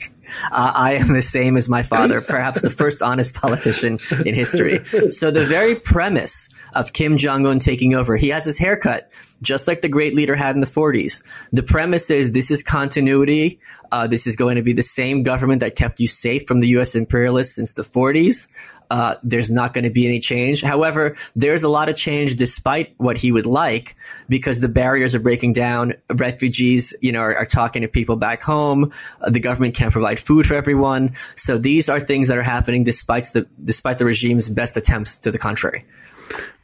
[0.51, 4.83] Uh, I am the same as my father, perhaps the first honest politician in history.
[5.09, 8.15] So the very premise of Kim Jong Un taking over.
[8.17, 9.09] He has his haircut,
[9.41, 11.23] just like the great leader had in the 40s.
[11.51, 13.59] The premise is this is continuity.
[13.91, 16.67] Uh, this is going to be the same government that kept you safe from the
[16.69, 16.95] U.S.
[16.95, 18.47] imperialists since the 40s.
[18.89, 20.61] Uh, there's not going to be any change.
[20.61, 23.95] However, there's a lot of change despite what he would like
[24.29, 25.93] because the barriers are breaking down.
[26.09, 28.93] Refugees, you know, are, are talking to people back home.
[29.19, 31.15] Uh, the government can't provide food for everyone.
[31.35, 35.31] So these are things that are happening despite the, despite the regime's best attempts to
[35.31, 35.85] the contrary.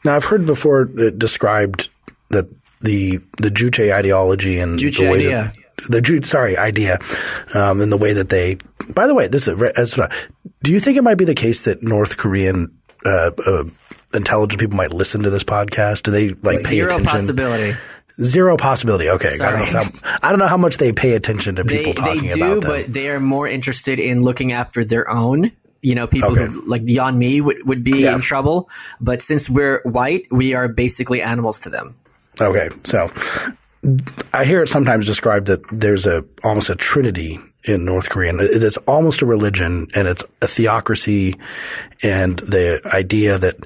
[0.04, 1.90] Now, I've heard before described
[2.30, 2.48] that
[2.82, 5.54] the the Juche ideology and Juche the way idea.
[5.78, 7.00] that the Ju- sorry idea,
[7.54, 8.58] um, and the way that they.
[8.90, 9.98] By the way, this is as
[10.62, 13.64] do you think it might be the case that North Korean uh, uh,
[14.14, 16.04] intelligent people might listen to this podcast?
[16.04, 17.06] Do they like pay Zero attention?
[17.06, 17.78] possibility.
[18.22, 19.10] Zero possibility.
[19.10, 19.86] Okay, I don't, know Sorry.
[19.88, 22.36] if that- I don't know how much they pay attention to people they talking do,
[22.36, 22.70] about them.
[22.70, 25.52] but they are more interested in looking after their own.
[25.84, 26.46] You know, people Okay.
[26.48, 28.16] who, like Yeon Mi would, would be Yeah.
[28.16, 28.70] in trouble.
[29.02, 31.96] But since we're white, we are basically animals to them.
[32.42, 33.12] Okay, so
[34.34, 38.30] I hear it sometimes described that there's a almost a trinity in North Korea.
[38.30, 41.36] And It is almost a religion, and it's a theocracy,
[42.02, 43.58] and the idea that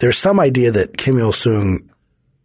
[0.00, 1.88] there's some idea that Kim Il Sung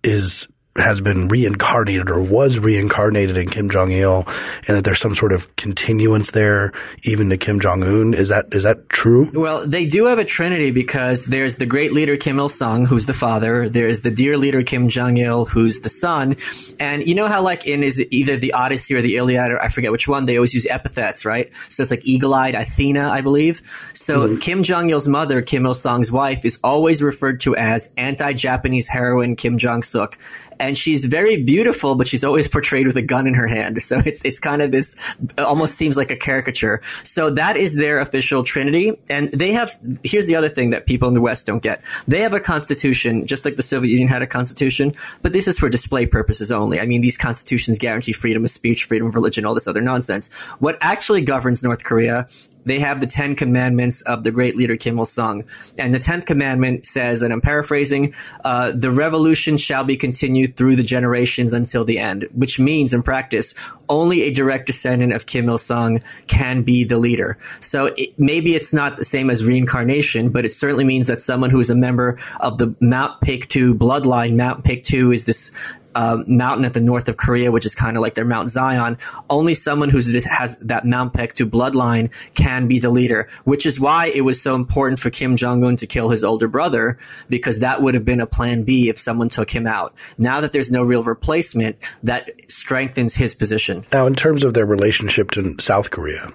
[0.04, 4.28] is has been reincarnated or was reincarnated in Kim Jong Il,
[4.68, 8.14] and that there's some sort of continuance there, even to Kim Jong Un.
[8.14, 9.30] Is that is that true?
[9.34, 13.06] Well, they do have a trinity because there's the great leader Kim Il Sung, who's
[13.06, 13.70] the father.
[13.70, 16.38] There's the dear leader Kim Jong Il, who's the son.
[16.80, 19.62] And you know how, like, in is it either the Odyssey or the Iliad, or
[19.62, 21.52] I forget which one, they always use epithets, right?
[21.70, 23.62] So it's like eagle-eyed Athena, I believe.
[23.94, 24.38] So mm-hmm.
[24.40, 29.36] Kim Jong Il's mother, Kim Il Sung's wife, is always referred to as anti-Japanese heroine
[29.36, 30.18] Kim Jong Suk.
[30.64, 33.82] And she's very beautiful, but she's always portrayed with a gun in her hand.
[33.82, 34.96] So it's it's kind of this
[35.38, 36.82] almost seems like a caricature.
[37.04, 38.98] So that is their official trinity.
[39.10, 39.74] And they have
[40.04, 41.82] here's the other thing that people in the West don't get.
[42.08, 45.60] They have a constitution, just like the Soviet Union had a constitution, but this is
[45.60, 46.80] for display purposes only.
[46.80, 50.32] I mean, these constitutions guarantee freedom of speech, freedom of religion, all this other nonsense.
[50.60, 52.30] What actually governs North Korea
[52.66, 55.44] they have the Ten Commandments of the great leader Kim Il Sung.
[55.78, 60.76] And the Tenth Commandment says, and I'm paraphrasing, uh, the revolution shall be continued through
[60.76, 63.56] the generations until the end, which means in practice,
[63.90, 67.38] only a direct descendant of Kim Il Sung can be the leader.
[67.60, 71.50] So it, maybe it's not the same as reincarnation, but it certainly means that someone
[71.50, 75.52] who is a member of the Mount Paektu bloodline, Mount Paektu is this
[75.96, 78.98] uh, mountain at the north of Korea, which is kind of like their Mount Zion.
[79.30, 84.08] Only someone who has that Mount Paektu bloodline can be the leader, which is why
[84.08, 86.98] it was so important for Kim Jong Un to kill his older brother,
[87.30, 89.94] because that would have been a plan B if someone took him out.
[90.18, 93.86] Now that there's no real replacement, that strengthens his position.
[93.92, 96.34] Now, in terms of their relationship to South Korea,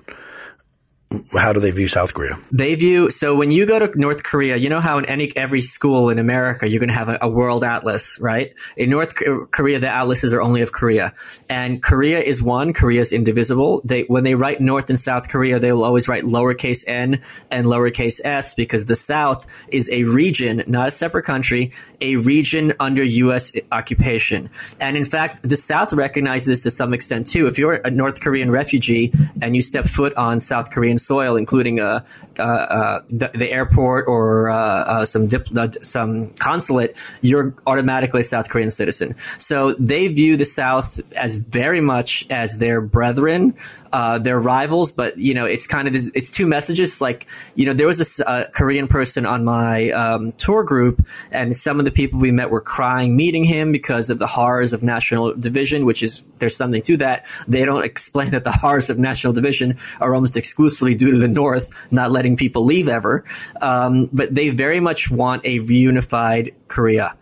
[1.32, 2.38] how do they view South Korea?
[2.52, 5.62] They view so when you go to North Korea, you know how in any every
[5.62, 8.52] school in America you're going to have a, a world atlas, right?
[8.76, 11.14] In North Korea, the atlases are only of Korea,
[11.48, 12.74] and Korea is one.
[12.74, 13.80] Korea is indivisible.
[13.84, 17.66] They when they write North and South Korea, they will always write lowercase n and
[17.66, 23.02] lowercase s because the South is a region, not a separate country, a region under
[23.02, 23.52] U.S.
[23.72, 24.50] occupation.
[24.78, 27.46] And in fact, the South recognizes this to some extent too.
[27.46, 31.80] If you're a North Korean refugee and you step foot on South Korean soil, including
[31.80, 32.04] uh,
[32.38, 35.48] uh, uh, the, the airport or uh, uh, some dip,
[35.82, 39.16] some consulate, you're automatically a South Korean citizen.
[39.38, 43.54] So they view the South as very much as their brethren,
[43.92, 44.92] uh, their rivals.
[44.92, 47.00] But you know, it's kind of it's two messages.
[47.00, 51.56] Like you know, there was this uh, Korean person on my um, tour group, and
[51.56, 54.82] some of the people we met were crying meeting him because of the horrors of
[54.82, 57.26] national division, which is there's something to that.
[57.46, 61.28] They don't explain that the horrors of national division are almost exclusively due to the
[61.28, 63.24] North not letting people leave ever.
[63.60, 67.16] Um, but they very much want a reunified Korea.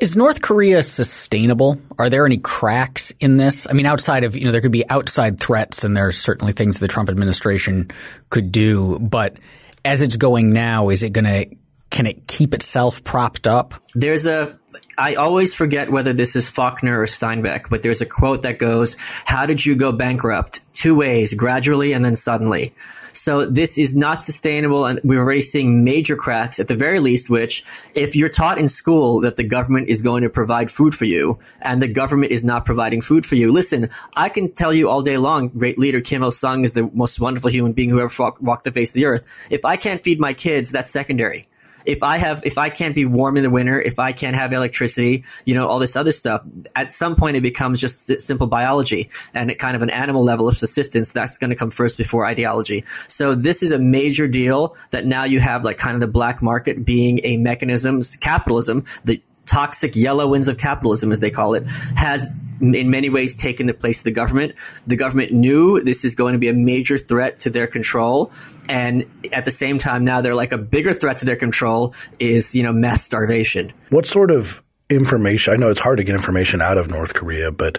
[0.00, 1.80] Is North Korea sustainable?
[1.98, 3.66] Are there any cracks in this?
[3.68, 6.52] I mean, outside of, you know, there could be outside threats and there are certainly
[6.52, 7.90] things the Trump administration
[8.30, 9.00] could do.
[9.00, 9.38] But
[9.84, 11.56] as it's going now, is it going to,
[11.90, 13.74] can it keep itself propped up?
[13.96, 14.56] There's a,
[14.96, 18.96] I always forget whether this is Faulkner or Steinbeck, but there's a quote that goes,
[19.24, 20.60] How did you go bankrupt?
[20.74, 22.72] Two ways, gradually and then suddenly.
[23.18, 27.28] So this is not sustainable, and we're already seeing major cracks at the very least.
[27.28, 31.04] Which, if you're taught in school that the government is going to provide food for
[31.04, 34.88] you, and the government is not providing food for you, listen, I can tell you
[34.88, 38.00] all day long, great leader Kim Il Sung is the most wonderful human being who
[38.00, 39.26] ever walked the face of the earth.
[39.50, 41.48] If I can't feed my kids, that's secondary
[41.84, 44.52] if I have, if I can't be warm in the winter, if I can't have
[44.52, 46.42] electricity, you know, all this other stuff,
[46.74, 50.48] at some point it becomes just simple biology and it kind of an animal level
[50.48, 51.12] of subsistence.
[51.12, 52.84] That's going to come first before ideology.
[53.06, 56.42] So this is a major deal that now you have like kind of the black
[56.42, 61.66] market being a mechanism, capitalism, the toxic yellow winds of capitalism, as they call it,
[61.66, 64.54] has in many ways taken the place of the government.
[64.86, 68.32] The government knew this is going to be a major threat to their control.
[68.68, 72.54] And at the same time, now they're like a bigger threat to their control is,
[72.54, 73.72] you know, mass starvation.
[73.90, 75.54] What sort of information?
[75.54, 77.78] I know it's hard to get information out of North Korea, but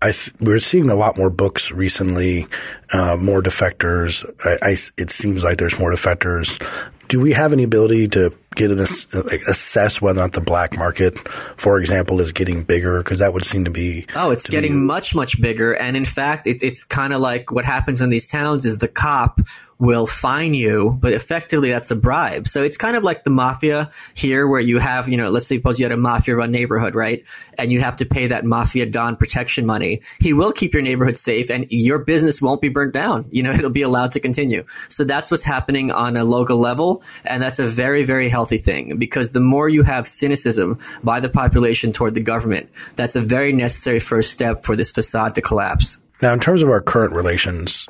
[0.00, 2.46] I th- we're seeing a lot more books recently,
[2.92, 4.24] uh, more defectors.
[4.44, 6.60] I, I, it seems like there's more defectors
[7.08, 10.76] do we have any ability to get an uh, assess whether or not the black
[10.76, 11.16] market,
[11.56, 12.98] for example, is getting bigger?
[12.98, 14.06] Because that would seem to be.
[14.14, 17.50] Oh, it's getting be, much much bigger, and in fact, it, it's kind of like
[17.50, 19.40] what happens in these towns is the cop
[19.78, 22.48] will fine you, but effectively that's a bribe.
[22.48, 25.78] So it's kind of like the mafia here where you have, you know, let's suppose
[25.78, 27.24] you had a mafia run neighborhood, right?
[27.56, 30.02] And you have to pay that mafia don protection money.
[30.18, 33.26] He will keep your neighborhood safe and your business won't be burnt down.
[33.30, 34.64] You know, it'll be allowed to continue.
[34.88, 37.02] So that's what's happening on a local level.
[37.24, 41.28] And that's a very, very healthy thing because the more you have cynicism by the
[41.28, 45.98] population toward the government, that's a very necessary first step for this facade to collapse.
[46.20, 47.86] Now, in terms of our current relations,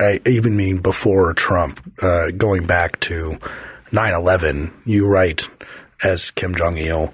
[0.00, 3.38] I even mean before Trump, uh, going back to
[3.90, 5.48] 9-11, you write
[6.02, 7.12] as Kim Jong-il,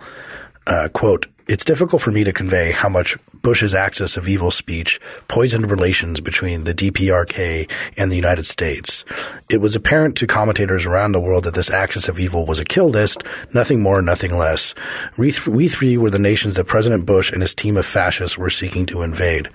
[0.67, 4.99] uh, quote, it's difficult for me to convey how much Bush's axis of evil speech
[5.29, 9.05] poisoned relations between the DPRK and the United States.
[9.51, 12.65] It was apparent to commentators around the world that this axis of evil was a
[12.65, 13.23] kill list,
[13.53, 14.75] nothing more, nothing less.
[15.19, 18.39] We, th- we three were the nations that President Bush and his team of fascists
[18.39, 19.51] were seeking to invade.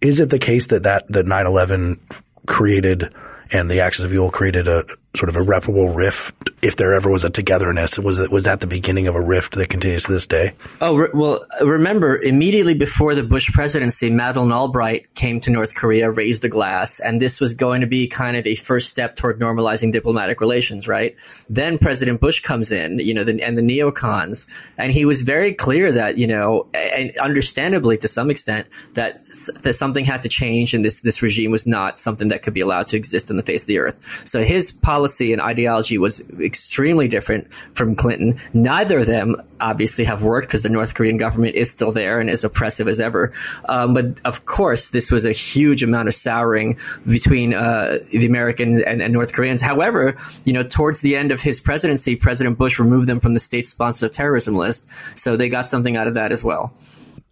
[0.00, 1.98] Is it the case that that, that 9-11
[2.46, 3.12] created
[3.52, 4.84] and the axis of evil created a
[5.16, 6.50] sort of irreparable rift.
[6.62, 9.54] If there ever was a togetherness, was it, was that the beginning of a rift
[9.56, 10.52] that continues to this day?
[10.80, 16.10] Oh re- well, remember immediately before the Bush presidency, Madeleine Albright came to North Korea,
[16.10, 19.40] raised the glass, and this was going to be kind of a first step toward
[19.40, 21.16] normalizing diplomatic relations, right?
[21.48, 24.46] Then President Bush comes in, you know, the, and the neocons,
[24.78, 29.24] and he was very clear that you know, and understandably to some extent, that
[29.62, 32.60] that something had to change, and this this regime was not something that could be
[32.60, 34.22] allowed to exist in the face of the earth.
[34.24, 38.38] So his policy policy and ideology was extremely different from Clinton.
[38.52, 42.28] Neither of them obviously have worked because the North Korean government is still there and
[42.28, 43.32] as oppressive as ever.
[43.66, 46.76] Um, but of course, this was a huge amount of souring
[47.06, 49.62] between uh, the American and, and, North Koreans.
[49.62, 53.40] However, you know, towards the end of his presidency, President Bush removed them from the
[53.40, 56.74] state sponsored terrorism list, so they got something out of that as well.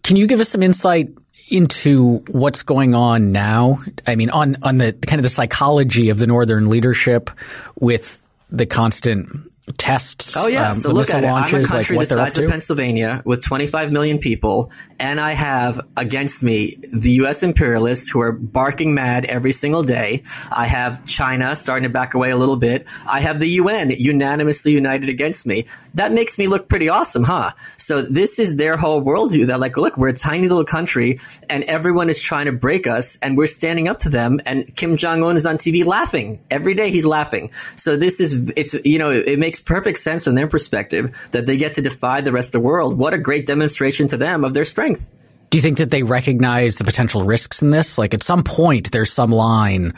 [0.05, 1.11] Can you give us some insight
[1.49, 3.83] into what's going on now.
[4.07, 7.31] I mean, on on the kind of the psychology of the northern leadership
[7.79, 8.21] with
[8.51, 10.37] the constant tests.
[10.37, 11.27] Oh yeah, um, so look at it.
[11.27, 15.81] I'm a country like the size of Pennsylvania with 25 million people, and I have
[15.97, 17.43] against me the U.S.
[17.43, 20.23] imperialists who are barking mad every single day.
[20.51, 22.87] I have China starting to back away a little bit.
[23.07, 25.67] I have the UN unanimously united against me.
[25.95, 27.53] That makes me look pretty awesome, huh?
[27.77, 29.47] So this is their whole worldview.
[29.47, 33.19] That like, look, we're a tiny little country, and everyone is trying to break us,
[33.23, 34.41] and we're standing up to them.
[34.47, 36.91] And Kim Jong Un is on TV laughing every day.
[36.91, 37.51] He's laughing.
[37.77, 41.17] So this is it's you know it, it makes makes perfect sense from their perspective
[41.33, 42.97] that they get to defy the rest of the world.
[42.97, 45.09] What a great demonstration to them of their strength.
[45.51, 47.99] Do you think that they recognize the potential risks in this?
[47.99, 49.95] Like at some point, there's some line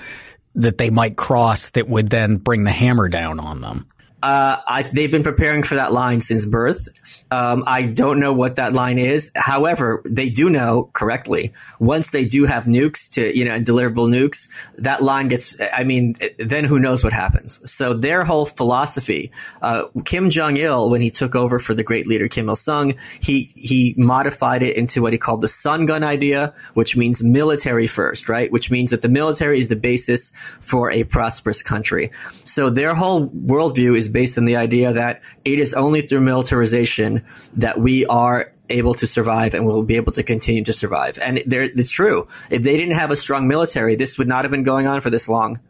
[0.55, 3.89] that they might cross that would then bring the hammer down on them.
[4.23, 6.89] Uh, I, they've been preparing for that line since birth.
[7.31, 9.31] Um, I don't know what that line is.
[9.35, 11.55] However, they do know correctly.
[11.79, 14.49] Once they do have nukes to, you know, and deliverable nukes,
[14.79, 17.61] that line gets, I mean, then who knows what happens.
[17.71, 19.31] So their whole philosophy,
[19.63, 23.95] uh, Kim Jong-il, when he took over for the great leader Kim Il-sung, he, he
[23.97, 28.53] modified it into what he called the Songun idea, which means military first, right?
[28.53, 32.11] Which means that the military is the basis for a prosperous country.
[32.45, 37.25] So their whole worldview is based on the idea that it is only through militarization
[37.57, 41.19] that we are able to survive and will be able to continue to survive.
[41.19, 42.29] And it's true.
[42.51, 45.11] If they didn't have a strong military, this would not have been going on for
[45.11, 45.61] this long.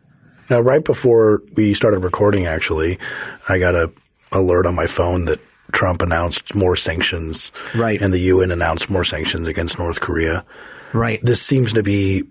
[0.51, 2.99] Now, right before we started recording, actually,
[3.49, 3.93] I got a
[4.32, 5.41] alert on my phone that
[5.72, 7.53] Trump announced more sanctions.
[7.74, 8.01] Right.
[8.01, 10.45] And the UN announced more sanctions against North Korea.
[10.93, 11.20] Right.
[11.22, 12.24] This seems to be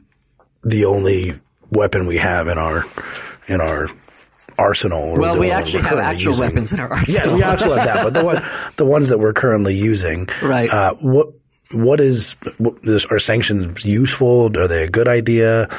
[0.64, 1.40] the only
[1.72, 2.86] weapon we have in our
[3.48, 3.90] in our
[4.60, 5.16] arsenal.
[5.16, 6.46] well, we actually have actual using.
[6.46, 7.28] weapons in our arsenal.
[7.28, 8.44] Yeah, we actually have that, but the one,
[8.78, 10.70] the ones that we're currently using, right?
[10.70, 11.30] Uh, what
[11.72, 12.76] what is what,
[13.12, 14.56] are sanctions useful?
[14.58, 15.70] Are they a good idea?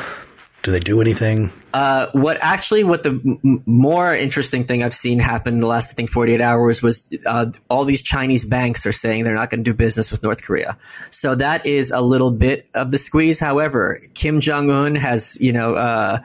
[0.62, 1.50] Do they do anything?
[1.72, 5.90] Uh, what actually, what the m- more interesting thing I've seen happen in the last,
[5.90, 9.64] I think, 48 hours was uh, all these Chinese banks are saying they're not going
[9.64, 10.76] to do business with North Korea.
[11.10, 13.40] So that is a little bit of the squeeze.
[13.40, 16.18] However, Kim Jong Un has, you know, uh,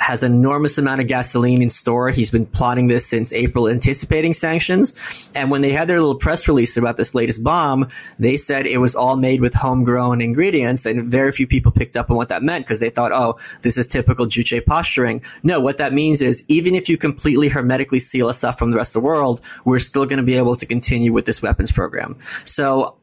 [0.00, 2.08] has enormous amount of gasoline in store.
[2.10, 4.94] He's been plotting this since April, anticipating sanctions.
[5.34, 7.88] And when they had their little press release about this latest bomb,
[8.18, 12.10] they said it was all made with homegrown ingredients, and very few people picked up
[12.10, 15.22] on what that meant because they thought, oh, this is typical Juche posturing.
[15.42, 18.78] No, what that means is even if you completely hermetically seal us up from the
[18.78, 21.70] rest of the world, we're still going to be able to continue with this weapons
[21.70, 22.16] program.
[22.44, 22.96] So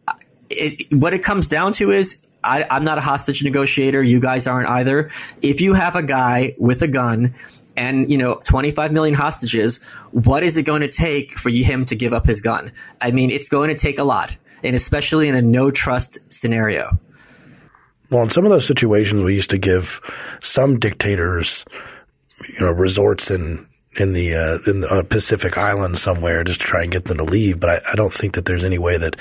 [0.50, 4.02] it, what it comes down to is I, I'm not a hostage negotiator.
[4.02, 5.12] You guys aren't either.
[5.42, 7.36] If you have a guy with a gun
[7.76, 9.78] and you know 25 million hostages,
[10.12, 12.72] what is it going to take for him to give up his gun?
[13.02, 16.98] I mean, it's going to take a lot, and especially in a no trust scenario.
[18.10, 20.00] Well, in some of those situations, we used to give
[20.42, 21.66] some dictators,
[22.48, 23.68] you know, resorts in
[23.98, 27.18] in the uh, in the uh, Pacific Islands somewhere just to try and get them
[27.18, 27.60] to leave.
[27.60, 29.16] But I, I don't think that there's any way that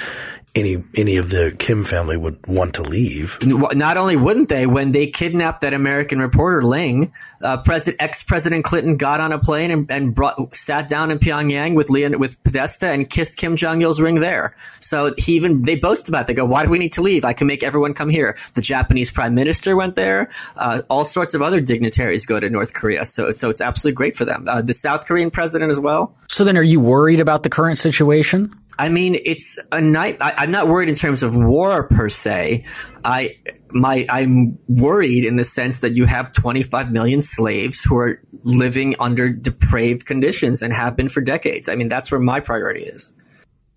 [0.57, 3.39] any any of the Kim family would want to leave.
[3.45, 8.65] Not only wouldn't they, when they kidnapped that American reporter Ling, uh, President ex President
[8.65, 12.43] Clinton got on a plane and, and brought sat down in Pyongyang with Leon with
[12.43, 14.57] Podesta and kissed Kim Jong Il's ring there.
[14.81, 16.23] So he even they boast about.
[16.23, 16.27] It.
[16.29, 17.25] They go, "Why do we need to leave?
[17.25, 20.31] I can make everyone come here." The Japanese Prime Minister went there.
[20.57, 23.05] Uh, all sorts of other dignitaries go to North Korea.
[23.05, 24.47] So so it's absolutely great for them.
[24.49, 26.17] Uh, the South Korean president as well.
[26.29, 28.55] So then, are you worried about the current situation?
[28.79, 30.19] I mean, it's a night.
[30.21, 32.65] I, am not worried in terms of war per se.
[33.05, 33.39] I
[33.71, 38.97] my I'm worried in the sense that you have 25 million slaves who are living
[39.01, 41.69] under depraved conditions and have been for decades.
[41.69, 43.15] I mean, that's where my priority is.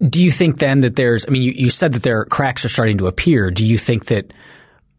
[0.08, 1.26] Do you think then that there's?
[1.28, 3.52] I mean, you, you said that there cracks are starting to appear.
[3.52, 4.34] Do you think that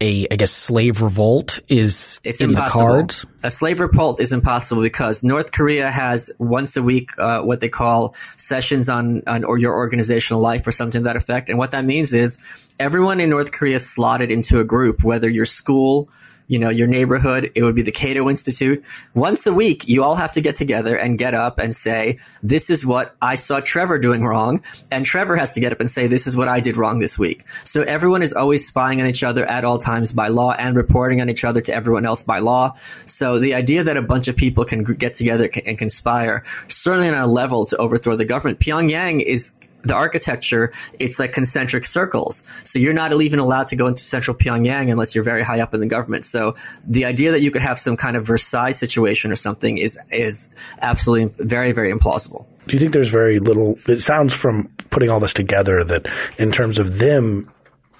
[0.00, 2.80] a I guess slave revolt is it's in impossible.
[2.80, 3.26] the cards?
[3.42, 7.68] A slave revolt is impossible because North Korea has once a week uh, what they
[7.68, 11.50] call sessions on, on or your organizational life or something to that effect.
[11.50, 12.38] And what that means is
[12.78, 16.08] everyone in North Korea is slotted into a group, whether your school,
[16.50, 18.82] you know, your neighborhood, it would be the Cato Institute.
[19.14, 22.70] Once a week, you all have to get together and get up and say, this
[22.70, 24.60] is what I saw Trevor doing wrong.
[24.90, 27.16] And Trevor has to get up and say, this is what I did wrong this
[27.16, 27.44] week.
[27.62, 31.20] So everyone is always spying on each other at all times by law and reporting
[31.20, 32.76] on each other to everyone else by law.
[33.06, 37.14] So the idea that a bunch of people can get together and conspire, certainly on
[37.14, 39.52] a level to overthrow the government, Pyongyang is
[39.82, 42.42] the architecture, it's like concentric circles.
[42.64, 45.74] So you're not even allowed to go into central Pyongyang unless you're very high up
[45.74, 46.24] in the government.
[46.24, 46.56] So
[46.86, 50.48] the idea that you could have some kind of Versailles situation or something is is
[50.80, 52.46] absolutely very very implausible.
[52.66, 53.78] Do you think there's very little?
[53.88, 56.06] It sounds from putting all this together that
[56.38, 57.50] in terms of them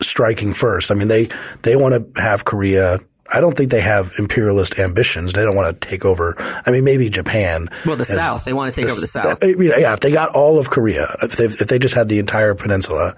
[0.01, 1.29] striking first, I mean they
[1.63, 3.01] they want to have Korea
[3.33, 5.33] I don't think they have imperialist ambitions.
[5.33, 6.35] They don't want to take over.
[6.67, 7.69] I mean, maybe Japan.
[7.87, 8.45] Well, the South.
[8.45, 9.39] They want to take the, over the South.
[9.43, 12.55] yeah, if they got all of Korea, if they, if they just had the entire
[12.55, 13.15] peninsula,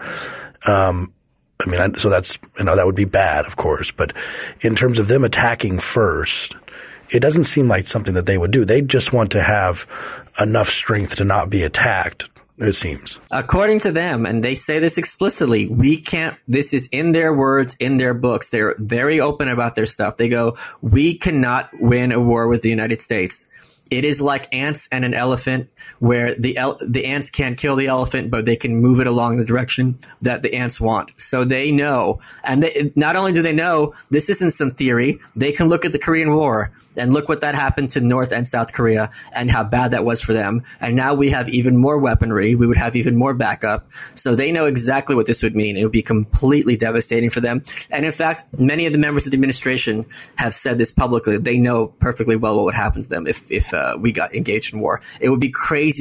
[0.66, 1.12] um,
[1.60, 3.90] I mean, so that's you know that would be bad, of course.
[3.90, 4.12] But
[4.60, 6.56] in terms of them attacking first,
[7.10, 8.64] it doesn't seem like something that they would do.
[8.64, 9.86] They just want to have
[10.40, 12.28] enough strength to not be attacked
[12.58, 13.18] it seems.
[13.30, 17.76] According to them, and they say this explicitly, we can't, this is in their words,
[17.80, 18.50] in their books.
[18.50, 20.16] They're very open about their stuff.
[20.16, 23.48] They go, we cannot win a war with the United States.
[23.90, 27.86] It is like ants and an elephant, where the el- the ants can't kill the
[27.86, 31.12] elephant, but they can move it along the direction that the ants want.
[31.16, 35.20] So they know, and they, not only do they know, this isn't some theory.
[35.36, 38.46] They can look at the Korean War and look what that happened to North and
[38.46, 40.62] South Korea and how bad that was for them.
[40.80, 42.54] And now we have even more weaponry.
[42.54, 43.90] We would have even more backup.
[44.14, 45.76] So they know exactly what this would mean.
[45.76, 47.62] It would be completely devastating for them.
[47.90, 50.06] And in fact, many of the members of the administration
[50.36, 51.38] have said this publicly.
[51.38, 54.74] They know perfectly well what would happen to them if, if uh, we got engaged
[54.74, 55.00] in war.
[55.20, 55.50] It would be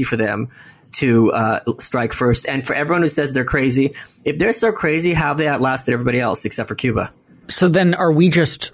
[0.03, 0.49] for them
[0.93, 2.47] to uh, strike first.
[2.47, 3.95] And for everyone who says they're crazy,
[4.25, 7.13] if they're so crazy, how have they outlasted everybody else except for Cuba?
[7.47, 8.73] So then are we just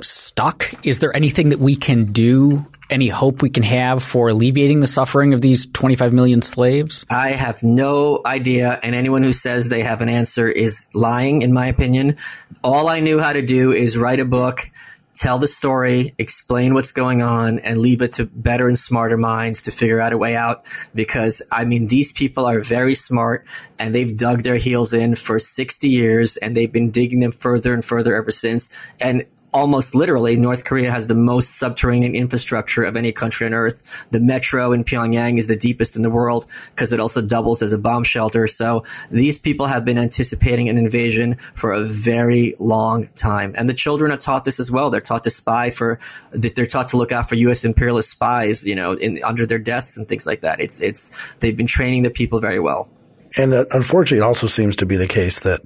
[0.00, 0.72] stuck?
[0.84, 2.66] Is there anything that we can do?
[2.88, 7.04] Any hope we can have for alleviating the suffering of these 25 million slaves?
[7.10, 11.52] I have no idea, and anyone who says they have an answer is lying, in
[11.52, 12.16] my opinion.
[12.62, 14.70] All I knew how to do is write a book
[15.16, 19.62] tell the story, explain what's going on, and leave it to better and smarter minds
[19.62, 20.66] to figure out a way out.
[20.94, 23.46] Because, I mean, these people are very smart
[23.78, 27.72] and they've dug their heels in for 60 years and they've been digging them further
[27.72, 28.70] and further ever since.
[29.00, 33.82] And almost literally, North Korea has the most subterranean infrastructure of any country on earth.
[34.10, 37.72] The metro in Pyongyang is the deepest in the world because it also doubles as
[37.72, 38.46] a bomb shelter.
[38.46, 43.54] So these people have been anticipating an invasion for a very long time.
[43.56, 44.90] And the children are taught this as well.
[44.90, 46.00] They're taught to spy for,
[46.32, 47.64] they're taught to look out for U.S.
[47.64, 50.60] imperialist spies, you know, in, under their desks and things like that.
[50.60, 52.88] It's, it's, they've been training the people very well.
[53.36, 55.62] And uh, unfortunately, it also seems to be the case that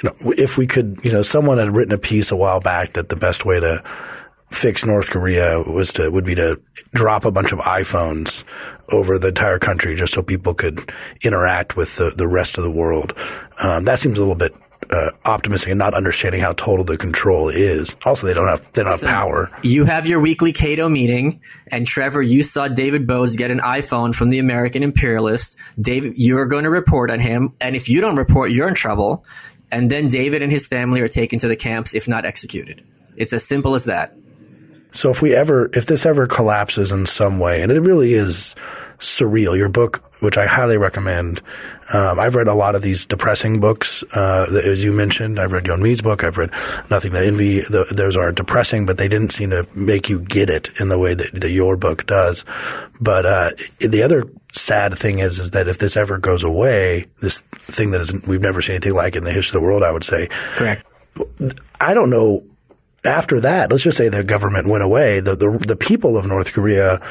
[0.00, 2.94] you know, if we could, you know, someone had written a piece a while back
[2.94, 3.82] that the best way to
[4.50, 6.60] fix North Korea was to would be to
[6.92, 8.44] drop a bunch of iPhones
[8.90, 12.70] over the entire country just so people could interact with the, the rest of the
[12.70, 13.14] world.
[13.58, 14.54] Um, that seems a little bit
[14.90, 17.96] uh, optimistic and not understanding how total the control is.
[18.04, 19.50] Also, they don't have they don't have power.
[19.62, 24.14] You have your weekly Cato meeting, and Trevor, you saw David Boaz get an iPhone
[24.14, 25.56] from the American imperialists.
[25.80, 29.24] David, you're going to report on him, and if you don't report, you're in trouble
[29.72, 32.84] and then David and his family are taken to the camps, if not executed.
[33.16, 34.14] It's as simple as that.
[34.92, 38.54] So if we ever, if this ever collapses in some way, and it really is
[38.98, 41.42] surreal, your book, which I highly recommend,
[41.92, 45.40] um, I've read a lot of these depressing books, uh, as you mentioned.
[45.40, 46.22] I've read Yeon Mi's book.
[46.22, 46.50] I've read
[46.90, 47.60] Nothing to Envy.
[47.62, 50.98] The, those are depressing, but they didn't seem to make you get it in the
[50.98, 52.44] way that, that your book does.
[53.00, 53.50] But uh,
[53.80, 58.00] the other sad thing is, is that if this ever goes away, this thing that
[58.00, 60.28] is we've never seen anything like in the history of the world, I would say.
[60.54, 60.86] Correct.
[61.80, 62.44] I don't know.
[63.04, 65.18] After that, let's just say the government went away.
[65.18, 67.02] The, the the people of North Korea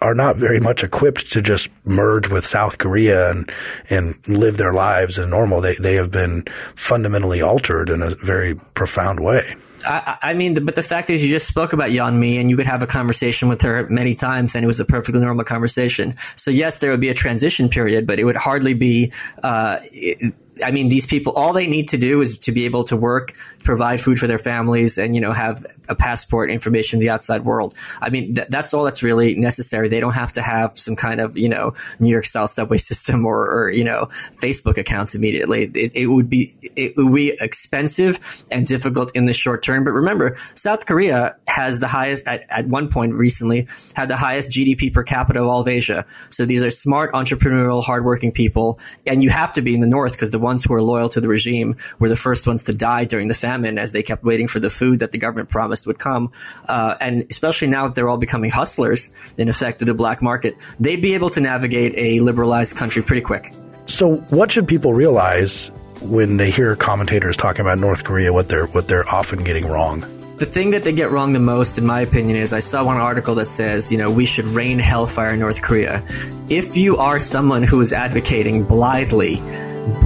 [0.00, 3.50] are not very much equipped to just merge with South Korea and
[3.88, 5.60] and live their lives as normal.
[5.60, 6.44] They they have been
[6.74, 9.56] fundamentally altered in a very profound way.
[9.84, 12.56] I, I, mean, but the fact is, you just spoke about Yeon Mi, and you
[12.56, 16.16] could have a conversation with her many times, and it was a perfectly normal conversation.
[16.36, 19.12] So yes, there would be a transition period, but it would hardly be.
[19.42, 22.84] Uh, it, I mean, these people, all they need to do is to be able
[22.84, 27.00] to work, provide food for their families, and you know have a passport information in
[27.00, 27.74] the outside world.
[28.00, 29.88] I mean, th- that's all that's really necessary.
[29.88, 33.26] They don't have to have some kind of you know New York style subway system
[33.26, 34.08] or, or you know
[34.40, 35.64] Facebook accounts immediately.
[35.64, 39.84] It, it, would be it would be expensive and difficult in the short term.
[39.84, 44.50] But remember, South Korea has the highest at, at one point recently had the highest
[44.50, 46.06] GDP per capita of all of Asia.
[46.30, 50.12] So these are smart, entrepreneurial, hardworking people, and you have to be in the north
[50.12, 53.04] because the ones who are loyal to the regime were the first ones to die
[53.04, 55.98] during the famine as they kept waiting for the food that the government promised would
[55.98, 56.32] come.
[56.68, 60.56] Uh, and especially now that they're all becoming hustlers, in effect, of the black market,
[60.80, 63.52] they'd be able to navigate a liberalized country pretty quick.
[63.86, 65.70] So, what should people realize
[66.00, 68.32] when they hear commentators talking about North Korea?
[68.32, 70.04] What they're what they're often getting wrong.
[70.38, 72.96] The thing that they get wrong the most, in my opinion, is I saw one
[72.96, 76.02] article that says, you know, we should rain hellfire in North Korea.
[76.48, 79.36] If you are someone who is advocating blithely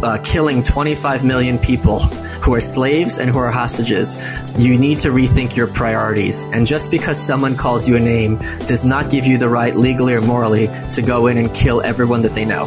[0.03, 2.01] uh, killing 25 million people
[2.45, 4.14] who are slaves and who are hostages,
[4.59, 6.45] you need to rethink your priorities.
[6.45, 10.12] And just because someone calls you a name does not give you the right, legally
[10.14, 12.66] or morally, to go in and kill everyone that they know.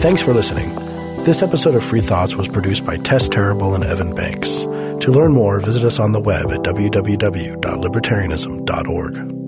[0.00, 0.74] Thanks for listening.
[1.24, 4.48] This episode of Free Thoughts was produced by Tess Terrible and Evan Banks.
[5.04, 9.41] To learn more, visit us on the web at www.libertarianism.org.